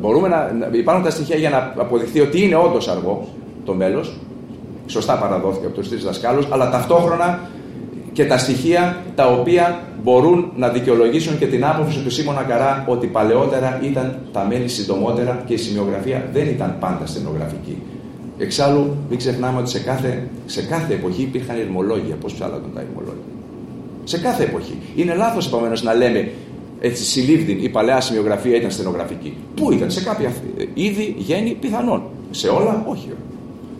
Μπορούμε 0.00 0.28
να, 0.28 0.68
υπάρχουν 0.72 1.04
τα 1.04 1.10
στοιχεία 1.10 1.36
για 1.36 1.50
να 1.50 1.74
αποδειχθεί 1.82 2.20
ότι 2.20 2.42
είναι 2.42 2.56
όντως 2.56 2.88
αργό 2.88 3.28
το 3.64 3.74
μέλος. 3.74 4.16
Σωστά 4.86 5.14
παραδόθηκε 5.14 5.66
από 5.66 5.80
του 5.80 5.88
τρει 5.88 5.98
δασκάλου, 5.98 6.42
αλλά 6.50 6.70
ταυτόχρονα 6.70 7.40
και 8.20 8.26
τα 8.26 8.38
στοιχεία 8.38 9.02
τα 9.14 9.26
οποία 9.32 9.82
μπορούν 10.02 10.52
να 10.56 10.68
δικαιολογήσουν 10.68 11.38
και 11.38 11.46
την 11.46 11.64
άποψη 11.64 11.98
του 11.98 12.10
Σίμωνα 12.10 12.42
Καρά 12.42 12.84
ότι 12.88 13.06
παλαιότερα 13.06 13.80
ήταν 13.82 14.18
τα 14.32 14.46
μέλη 14.48 14.68
συντομότερα 14.68 15.42
και 15.46 15.54
η 15.54 15.56
σημειογραφία 15.56 16.28
δεν 16.32 16.46
ήταν 16.46 16.76
πάντα 16.80 17.06
στενογραφική. 17.06 17.82
Εξάλλου, 18.38 18.96
μην 19.08 19.18
ξεχνάμε 19.18 19.58
ότι 19.58 19.70
σε 19.70 19.78
κάθε, 19.78 20.28
σε 20.46 20.62
κάθε 20.62 20.94
εποχή 20.94 21.22
υπήρχαν 21.22 21.58
ηρμολόγια. 21.58 22.14
Πώ 22.14 22.28
ψάλαγαν 22.34 22.70
τα 22.74 22.80
ηρμολόγια. 22.80 23.24
Σε 24.04 24.18
κάθε 24.18 24.42
εποχή. 24.42 24.78
Είναι 24.96 25.14
λάθος 25.14 25.46
επομένως 25.46 25.82
να 25.82 25.94
λέμε 25.94 26.30
έτσι, 26.80 27.04
συλλήβδη 27.04 27.52
η 27.52 27.68
παλαιά 27.68 28.00
σημειογραφία 28.00 28.56
ήταν 28.56 28.70
στενογραφική. 28.70 29.36
Πού 29.54 29.72
ήταν, 29.72 29.90
σε 29.90 30.02
κάποια 30.02 30.32
είδη, 30.74 31.14
γέννη, 31.18 31.56
πιθανόν. 31.60 32.02
Σε 32.30 32.48
όλα, 32.48 32.84
όχι. 32.88 33.08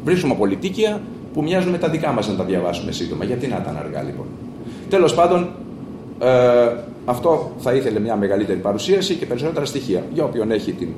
Βρίσκουμε 0.04 0.34
πολιτικία 0.34 1.00
που 1.32 1.42
μοιάζουν 1.42 1.70
με 1.70 1.78
τα 1.78 1.88
δικά 1.88 2.12
μας 2.12 2.28
να 2.28 2.34
τα 2.34 2.44
διαβάσουμε 2.44 2.92
σύντομα. 2.92 3.24
Γιατί 3.24 3.46
να 3.46 3.56
ήταν 3.62 3.76
αργά, 3.76 4.02
λοιπόν. 4.02 4.26
Τέλος 4.88 5.14
πάντων, 5.14 5.48
ε, 6.20 6.28
αυτό 7.04 7.52
θα 7.58 7.74
ήθελε 7.74 8.00
μια 8.00 8.16
μεγαλύτερη 8.16 8.58
παρουσίαση 8.58 9.14
και 9.14 9.26
περισσότερα 9.26 9.64
στοιχεία. 9.64 10.02
Για 10.12 10.24
όποιον 10.24 10.50
έχει 10.50 10.72
την 10.72 10.88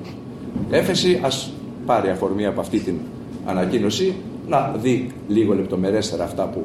έφεση, 0.71 1.21
ας 1.23 1.53
πάρει 1.87 2.09
αφορμή 2.09 2.47
από 2.47 2.61
αυτή 2.61 2.79
την 2.79 2.95
ανακοίνωση 3.47 4.15
να 4.49 4.75
δει 4.83 5.11
λίγο 5.29 5.55
λεπτομερέστερα 5.55 6.25
αυτά 6.25 6.45
που 6.45 6.65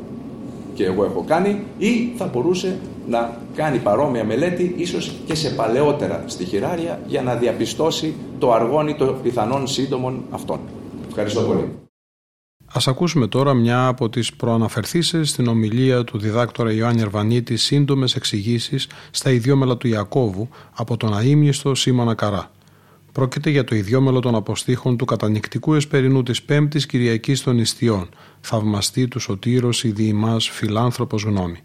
και 0.74 0.86
εγώ 0.86 1.04
έχω 1.04 1.24
κάνει 1.28 1.64
ή 1.78 2.12
θα 2.18 2.30
μπορούσε 2.34 2.80
να 3.08 3.38
κάνει 3.56 3.78
παρόμοια 3.78 4.24
μελέτη 4.24 4.74
ίσως 4.78 5.16
και 5.26 5.36
σε 5.36 5.50
παλαιότερα 5.50 6.24
στοιχειράρια 6.26 7.00
για 7.08 7.22
να 7.22 7.36
διαπιστώσει 7.36 8.14
το 8.40 8.54
αργόνι 8.54 8.96
των 8.96 9.22
πιθανών 9.24 9.68
σύντομων 9.68 10.24
αυτών. 10.32 10.60
Ευχαριστώ 11.08 11.42
πολύ. 11.42 11.87
Ας 12.78 12.88
ακούσουμε 12.88 13.28
τώρα 13.28 13.54
μια 13.54 13.88
από 13.88 14.10
τις 14.10 14.34
προαναφερθήσεις 14.34 15.30
στην 15.30 15.48
ομιλία 15.48 16.04
του 16.04 16.18
διδάκτορα 16.18 16.72
Ιωάννη 16.72 17.02
Ερβανίτη 17.02 17.58
σύντομες 17.58 18.16
εξηγήσεις 18.16 18.88
στα 19.12 19.32
ιδιόμελα 19.32 19.78
του 19.78 19.88
Ιακώβου 19.88 20.50
από 20.76 20.98
τον 20.98 21.18
αείμνηστο 21.18 21.76
Σίμωνα 21.76 22.14
Καρά. 22.14 22.52
Πρόκειται 23.12 23.50
για 23.50 23.64
το 23.64 23.76
ιδιόμελο 23.76 24.20
των 24.20 24.36
αποστήχων 24.36 24.98
του 24.98 25.06
κατανικτικού 25.06 25.74
εσπερινού 25.74 26.24
της 26.24 26.44
Πέμπτης 26.44 26.86
Κυριακής 26.86 27.44
των 27.44 27.58
Ιστιών, 27.58 28.10
θαυμαστή 28.42 29.08
του 29.08 29.20
σωτήρος 29.20 29.84
η 29.84 29.92
διημάς 29.92 30.50
φιλάνθρωπος 30.50 31.24
γνώμη. 31.24 31.60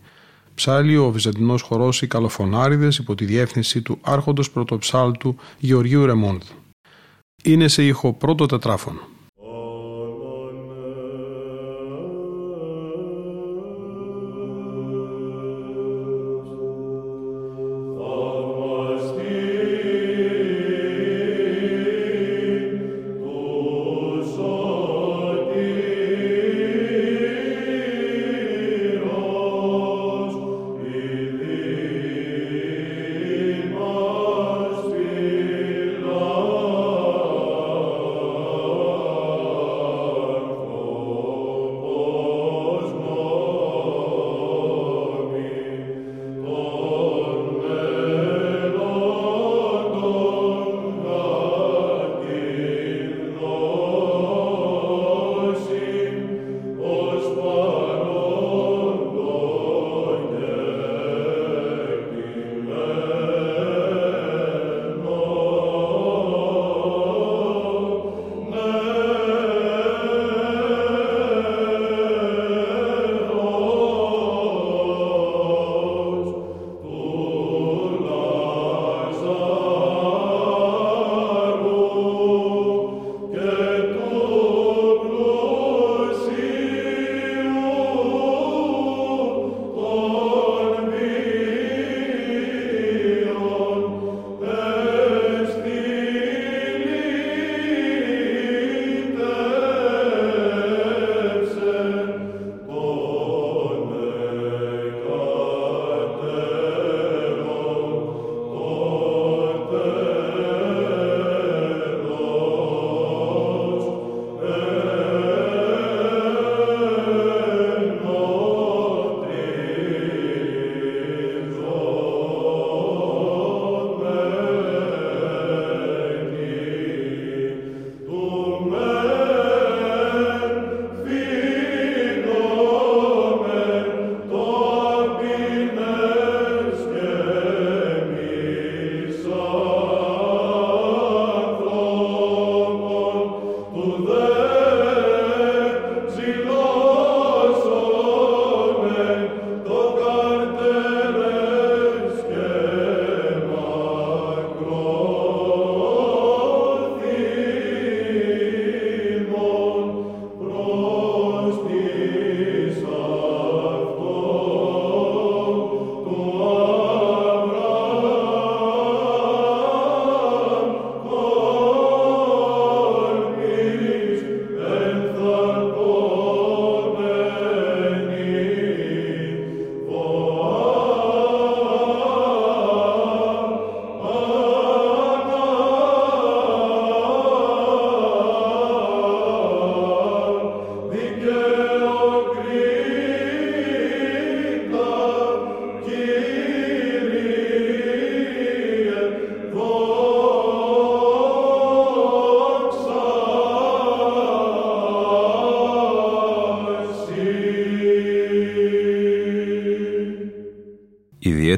Ψάλλει 0.54 0.96
ο 0.96 1.10
Βυζαντινός 1.10 1.62
χορός 1.62 2.02
οι 2.02 2.06
Καλοφωνάριδες 2.06 2.98
υπό 2.98 3.14
τη 3.14 3.24
διεύθυνση 3.24 3.82
του 3.82 3.98
άρχοντος 4.00 4.50
πρωτοψάλτου 4.50 5.36
Γεωργίου 5.58 6.06
Ρεμόντ. 6.06 6.42
Είναι 7.44 7.68
σε 7.68 7.86
ήχο 7.86 8.12
πρώτο 8.12 8.46
τετράφωνο. 8.46 9.11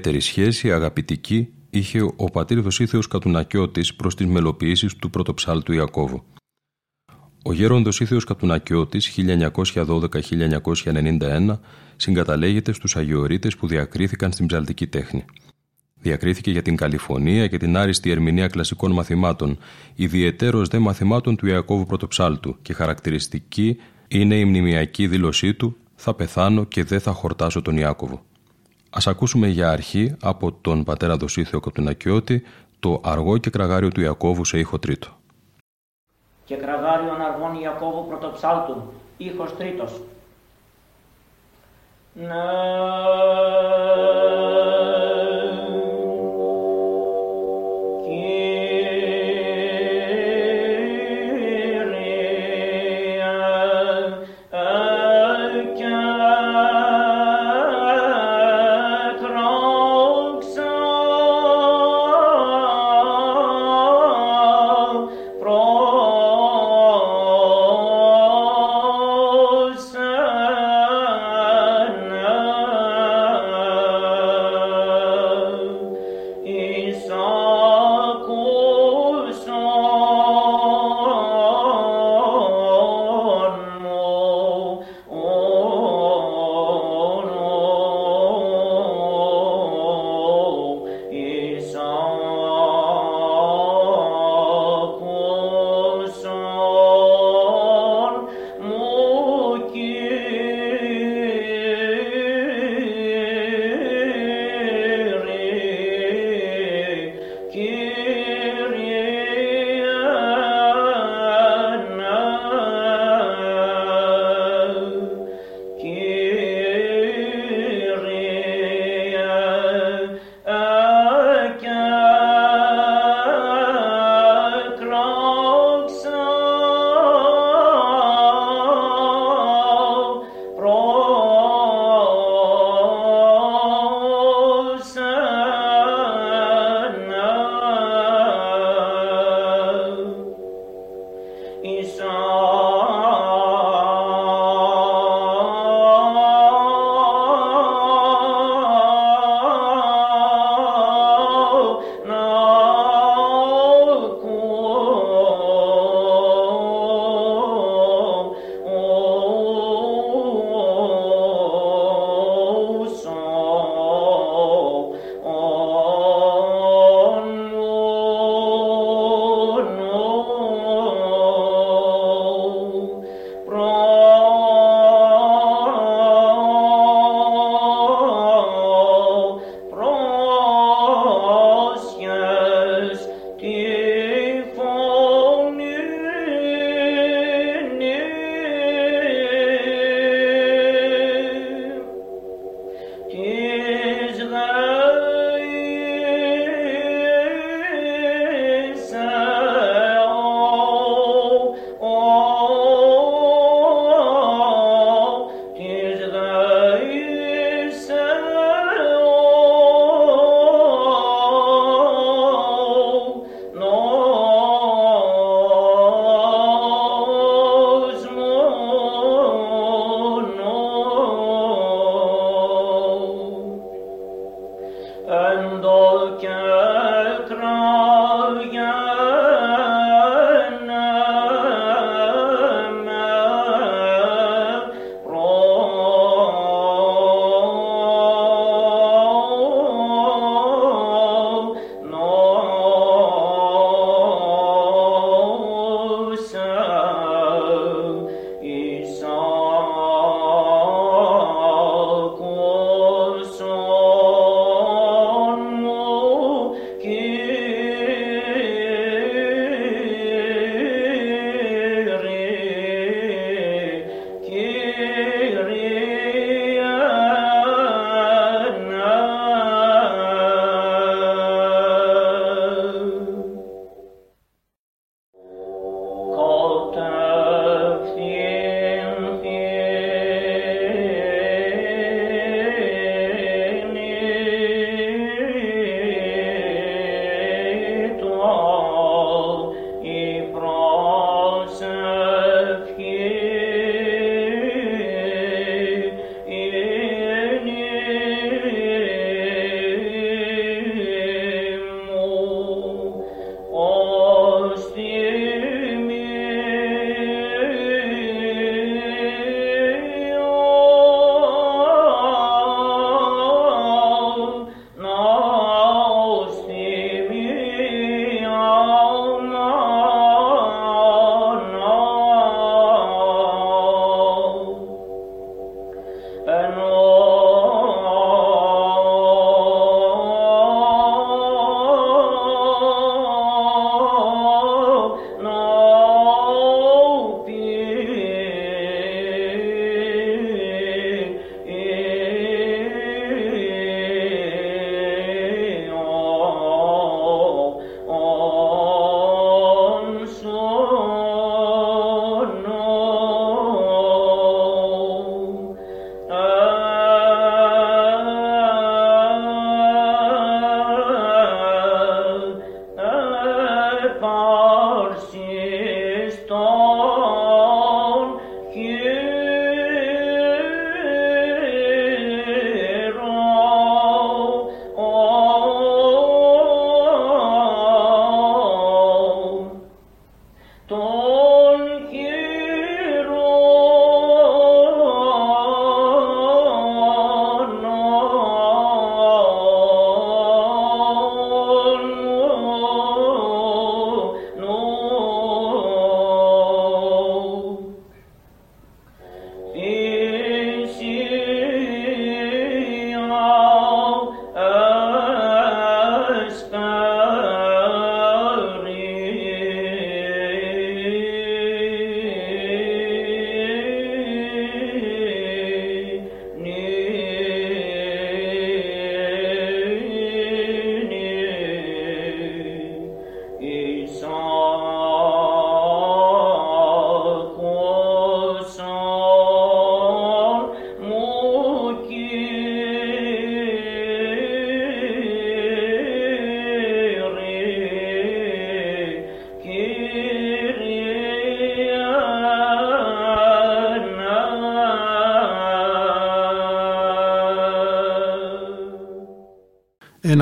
Ιδιαίτερη 0.06 0.32
σχέση 0.32 0.72
αγαπητική 0.72 1.48
είχε 1.70 2.02
ο 2.16 2.30
πατήρ 2.32 2.60
Δοσίθεος 2.60 3.08
Κατουνακιώτης 3.08 3.94
προς 3.94 4.14
τις 4.14 4.26
μελοποιήσεις 4.26 4.96
του 4.96 5.10
πρωτοψάλτου 5.10 5.72
Ιακώβου. 5.72 6.24
Ο 7.44 7.52
γέροντος 7.52 8.00
Ήθεος 8.00 8.24
Κατουνακιώτης 8.24 9.08
1912-1991 9.08 11.58
συγκαταλέγεται 11.96 12.72
στους 12.72 12.96
Αγιορείτες 12.96 13.56
που 13.56 13.66
διακρίθηκαν 13.66 14.32
στην 14.32 14.46
ψαλτική 14.46 14.86
τέχνη. 14.86 15.24
Διακρίθηκε 15.94 16.50
για 16.50 16.62
την 16.62 16.76
καλυφωνία 16.76 17.46
και 17.46 17.56
την 17.56 17.76
άριστη 17.76 18.10
ερμηνεία 18.10 18.46
κλασικών 18.46 18.92
μαθημάτων, 18.92 19.58
ιδιαιτέρως 19.94 20.68
δε 20.68 20.78
μαθημάτων 20.78 21.36
του 21.36 21.46
Ιακώβου 21.46 21.86
Πρωτοψάλτου 21.86 22.56
και 22.62 22.72
χαρακτηριστική 22.72 23.76
είναι 24.08 24.38
η 24.38 24.44
μνημιακή 24.44 25.06
δήλωσή 25.06 25.54
του 25.54 25.76
«Θα 25.94 26.14
πεθάνω 26.14 26.64
και 26.64 26.84
δεν 26.84 27.00
θα 27.00 27.12
χορτάσω 27.12 27.62
τον 27.62 27.76
Ιάκωβο». 27.76 28.24
Ας 28.96 29.06
ακούσουμε 29.06 29.48
για 29.48 29.70
αρχή 29.70 30.16
από 30.22 30.52
τον 30.52 30.84
πατέρα 30.84 31.16
Δοσίθεο 31.16 31.60
Κατουνακιώτη 31.60 32.42
το 32.80 33.00
αργό 33.04 33.38
και 33.38 33.50
κραγάριο 33.50 33.90
του 33.90 34.00
Ιακώβου 34.00 34.44
σε 34.44 34.58
ήχο 34.58 34.78
τρίτο. 34.78 35.08
Και 36.44 36.56
κραγάριον 36.56 37.20
αργών 37.20 37.60
Ιακώβου 37.60 38.06
πρωτοψάλτου, 38.08 38.92
ήχος 39.16 39.56
τρίτος. 39.56 40.00
Ναι. 42.14 42.34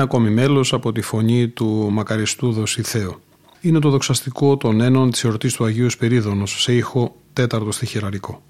Ένα 0.03 0.11
ακόμη 0.11 0.29
μέλος 0.29 0.73
από 0.73 0.91
τη 0.91 1.01
φωνή 1.01 1.47
του 1.47 1.89
μακαριστού 1.91 2.51
Δοσιθέου. 2.51 3.19
Είναι 3.61 3.79
το 3.79 3.89
δοξαστικό 3.89 4.57
των 4.57 4.81
ένων 4.81 5.11
της 5.11 5.23
εορτής 5.23 5.53
του 5.53 5.65
Αγίου 5.65 5.89
Σπυρίδωνος 5.89 6.61
σε 6.61 6.75
ήχο 6.75 7.15
τέταρτο 7.33 7.71
στοιχειραρικό. 7.71 8.41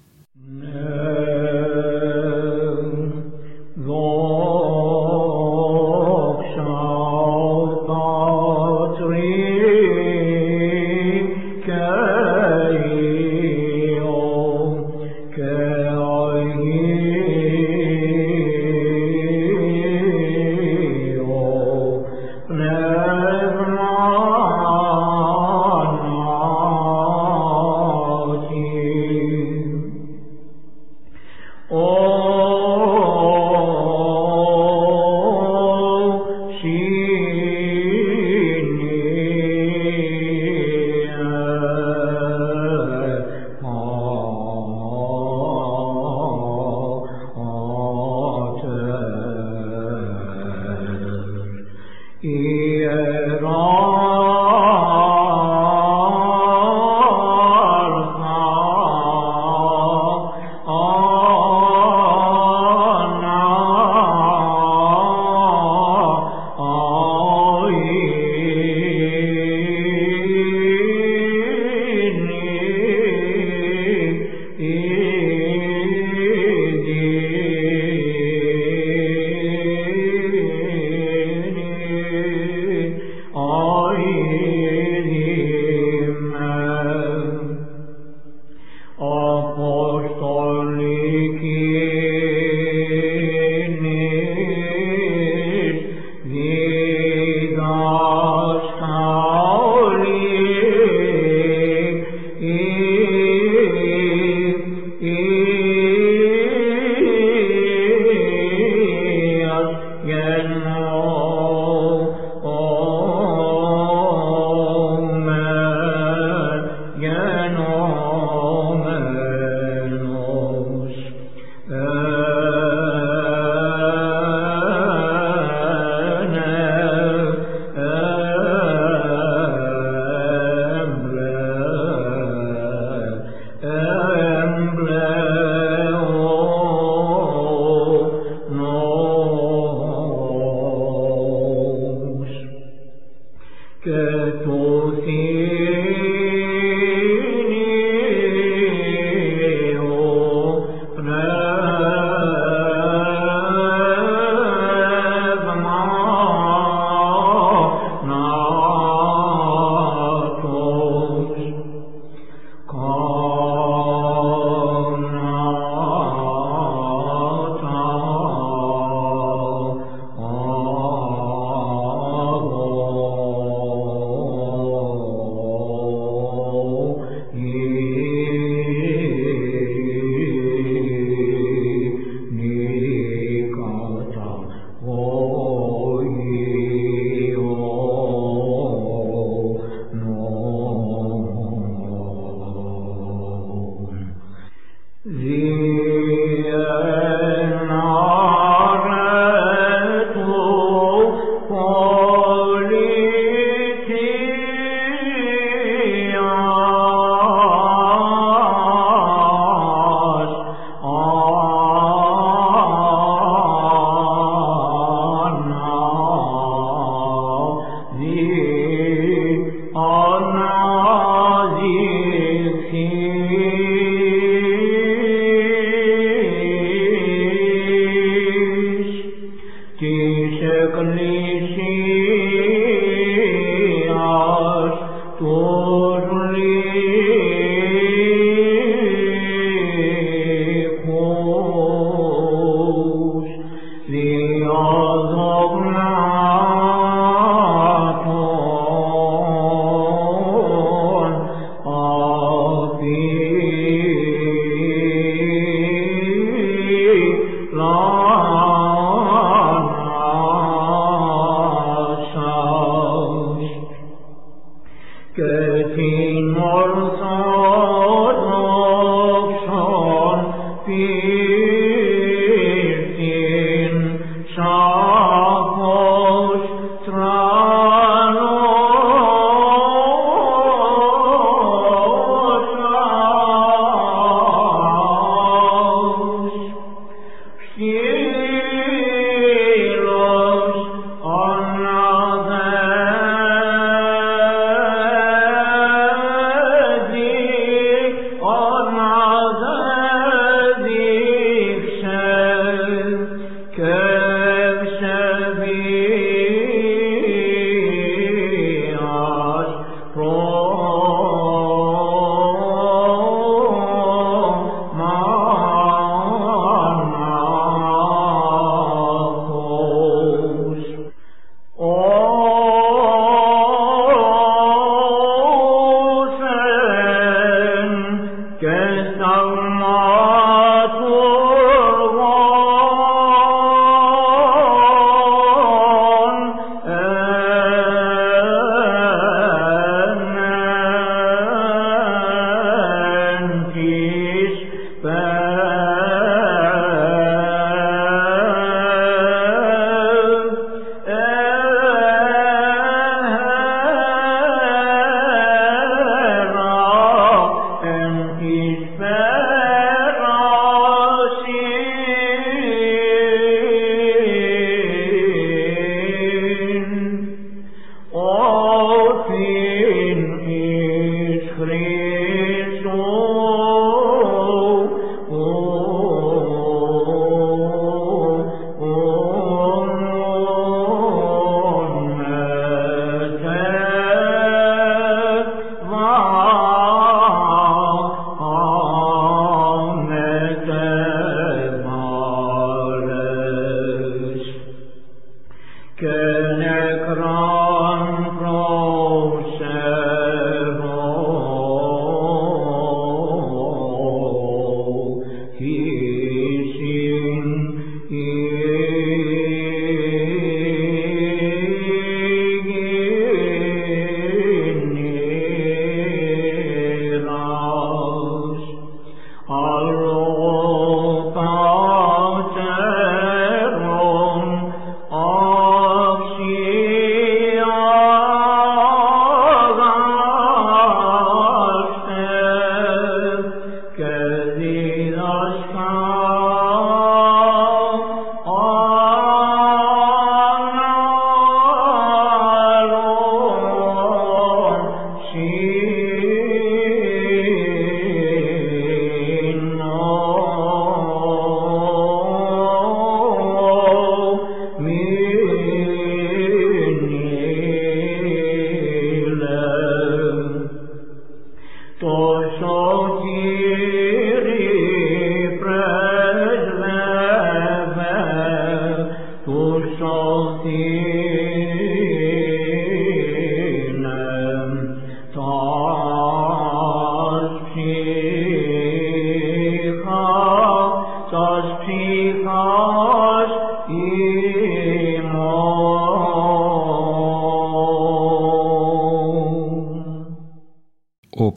في 405.38 406.03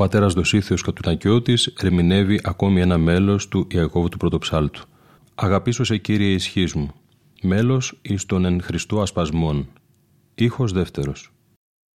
πατέρας 0.08 0.34
Δοσίθεος 0.34 0.82
Κατουνακιώτης 0.82 1.68
ερμηνεύει 1.68 2.42
ακόμη 2.44 2.82
ένα 2.82 2.98
μέλος 2.98 3.48
του 3.48 3.68
Ιακώβου 3.72 4.10
του 4.10 4.18
Πρωτοψάλτου. 4.18 4.84
Αγαπήσω 5.36 5.84
σε 5.84 5.98
Κύριε 5.98 6.34
ισχύς 6.34 6.74
μου, 6.74 6.94
μέλος 7.42 8.00
εις 8.02 8.26
των 8.26 8.46
εν 8.46 8.62
Χριστώ 8.62 9.02
ασπασμών. 9.02 9.68
Ήχος 10.36 10.72
δεύτερος. 10.72 11.32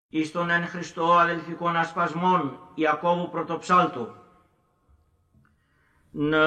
Εις 0.10 0.32
των 0.32 0.50
εν 0.50 0.68
Χριστώ 0.68 1.14
αδελφικών 1.14 1.76
ασπασμών 1.76 2.60
Ιακώβου 2.76 3.30
Πρωτοψάλτου. 3.30 4.08
Ναι, 6.12 6.38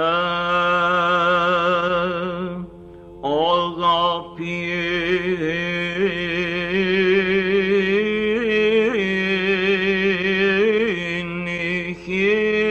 ذكر 11.95 12.64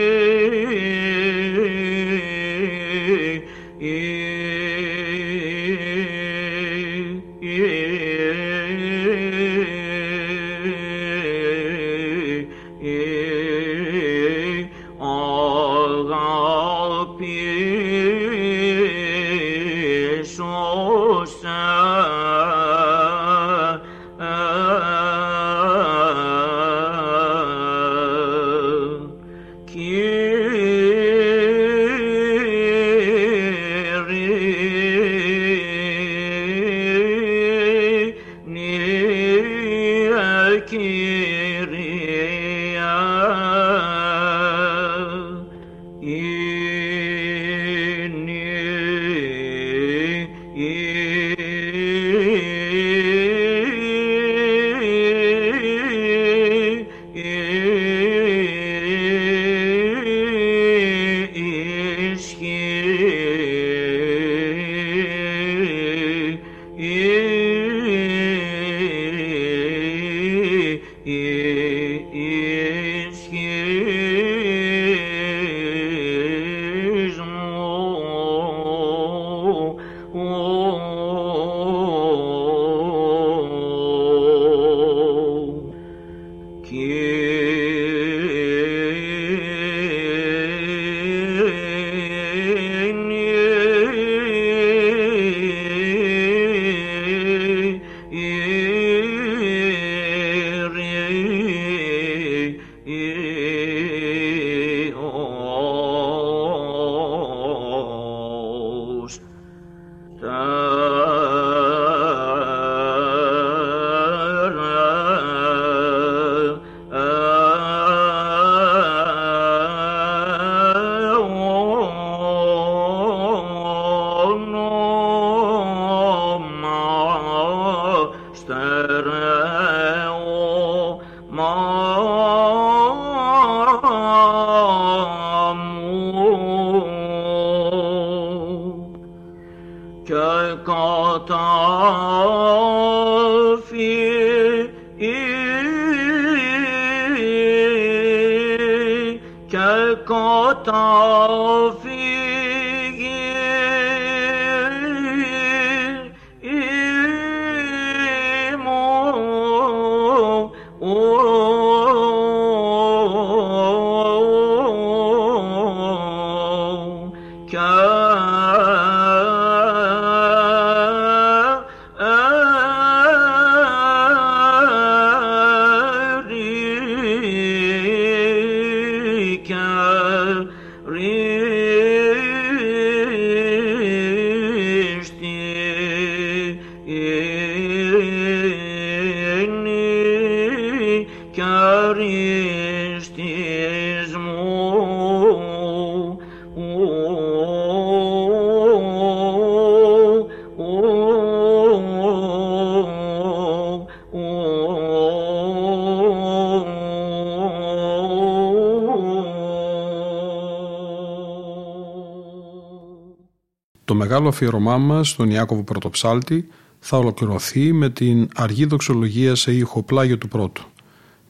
μεγάλο 214.14 214.32
αφιερωμά 214.32 214.78
μας 214.78 215.08
στον 215.08 215.30
Ιάκωβο 215.30 215.62
Πρωτοψάλτη 215.62 216.48
θα 216.78 216.96
ολοκληρωθεί 216.96 217.72
με 217.72 217.90
την 217.90 218.28
αργή 218.34 218.64
δοξολογία 218.64 219.34
σε 219.34 219.52
ήχο 219.52 219.82
πλάγιο 219.82 220.18
του 220.18 220.28
πρώτου. 220.28 220.64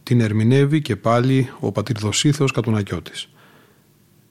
Την 0.03 0.21
ερμηνεύει 0.21 0.83
και 0.83 0.97
πάλι 0.97 1.51
ο 1.61 1.73
πατριδοσίθεος 1.73 2.53
Κατουνακιώτης. 2.53 3.29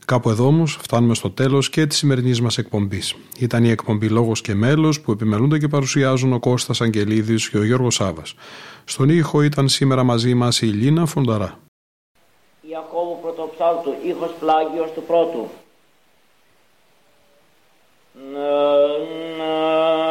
Κάπου 0.05 0.29
εδώ 0.29 0.45
όμως 0.45 0.77
φτάνουμε 0.81 1.15
στο 1.15 1.29
τέλος 1.29 1.69
και 1.69 1.85
της 1.85 1.97
σημερινής 1.97 2.41
μας 2.41 2.57
εκπομπής. 2.57 3.15
Ήταν 3.39 3.63
η 3.63 3.69
εκπομπή 3.69 4.09
Λόγος 4.09 4.41
και 4.41 4.55
Μέλος 4.55 5.01
που 5.01 5.11
επιμελούνται 5.11 5.57
και 5.57 5.67
παρουσιάζουν 5.67 6.33
ο 6.33 6.39
Κώστας 6.39 6.81
Αγγελίδης 6.81 7.49
και 7.49 7.57
ο 7.57 7.63
Γιώργος 7.63 7.95
Σάβας. 7.95 8.35
Στον 8.83 9.09
ήχο 9.09 9.41
ήταν 9.41 9.69
σήμερα 9.69 10.03
μαζί 10.03 10.33
μας 10.33 10.61
η 10.61 10.65
Λίνα 10.65 11.05
Φονταρά. 11.05 11.59
Ιακώβου 12.61 13.19
Πρωτοψάλτου, 13.21 13.93
ήχος 14.07 14.31
πλάγιος 14.39 14.91
του 14.95 15.03
πρώτου. 15.07 15.47
Εκδεξιόν 18.15 19.01
του 19.37 20.02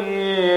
شيء 0.00 0.51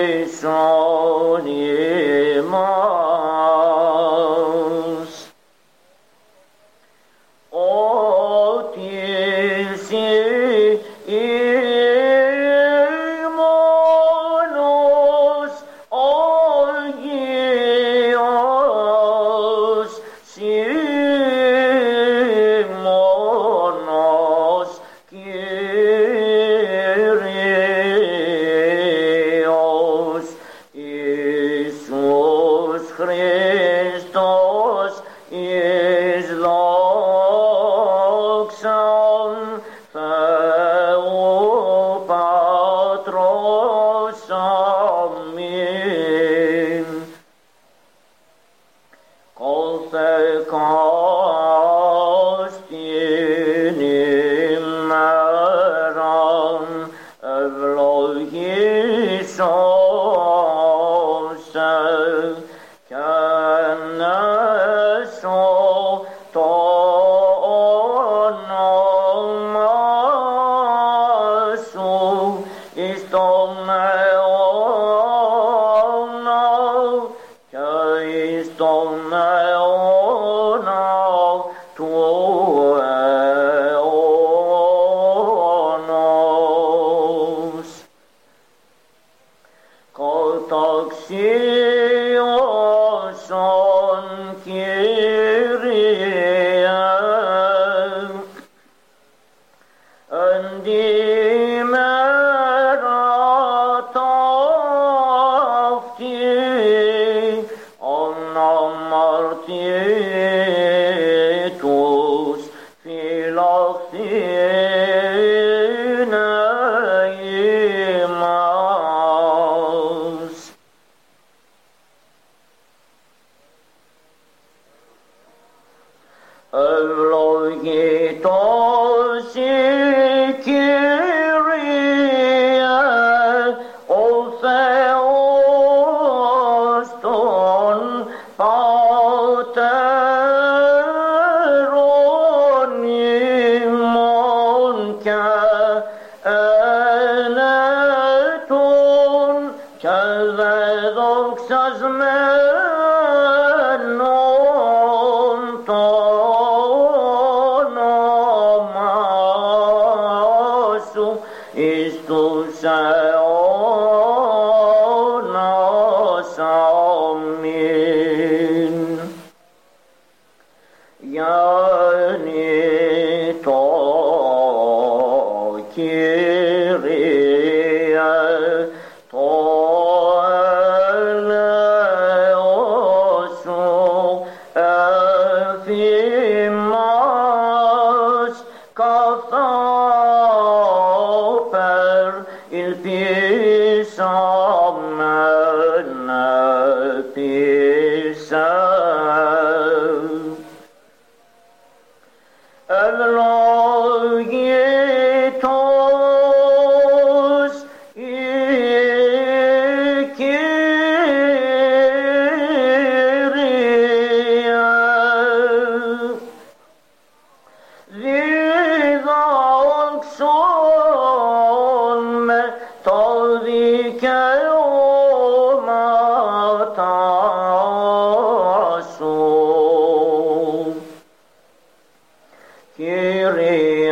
Kyrie 232.78 233.90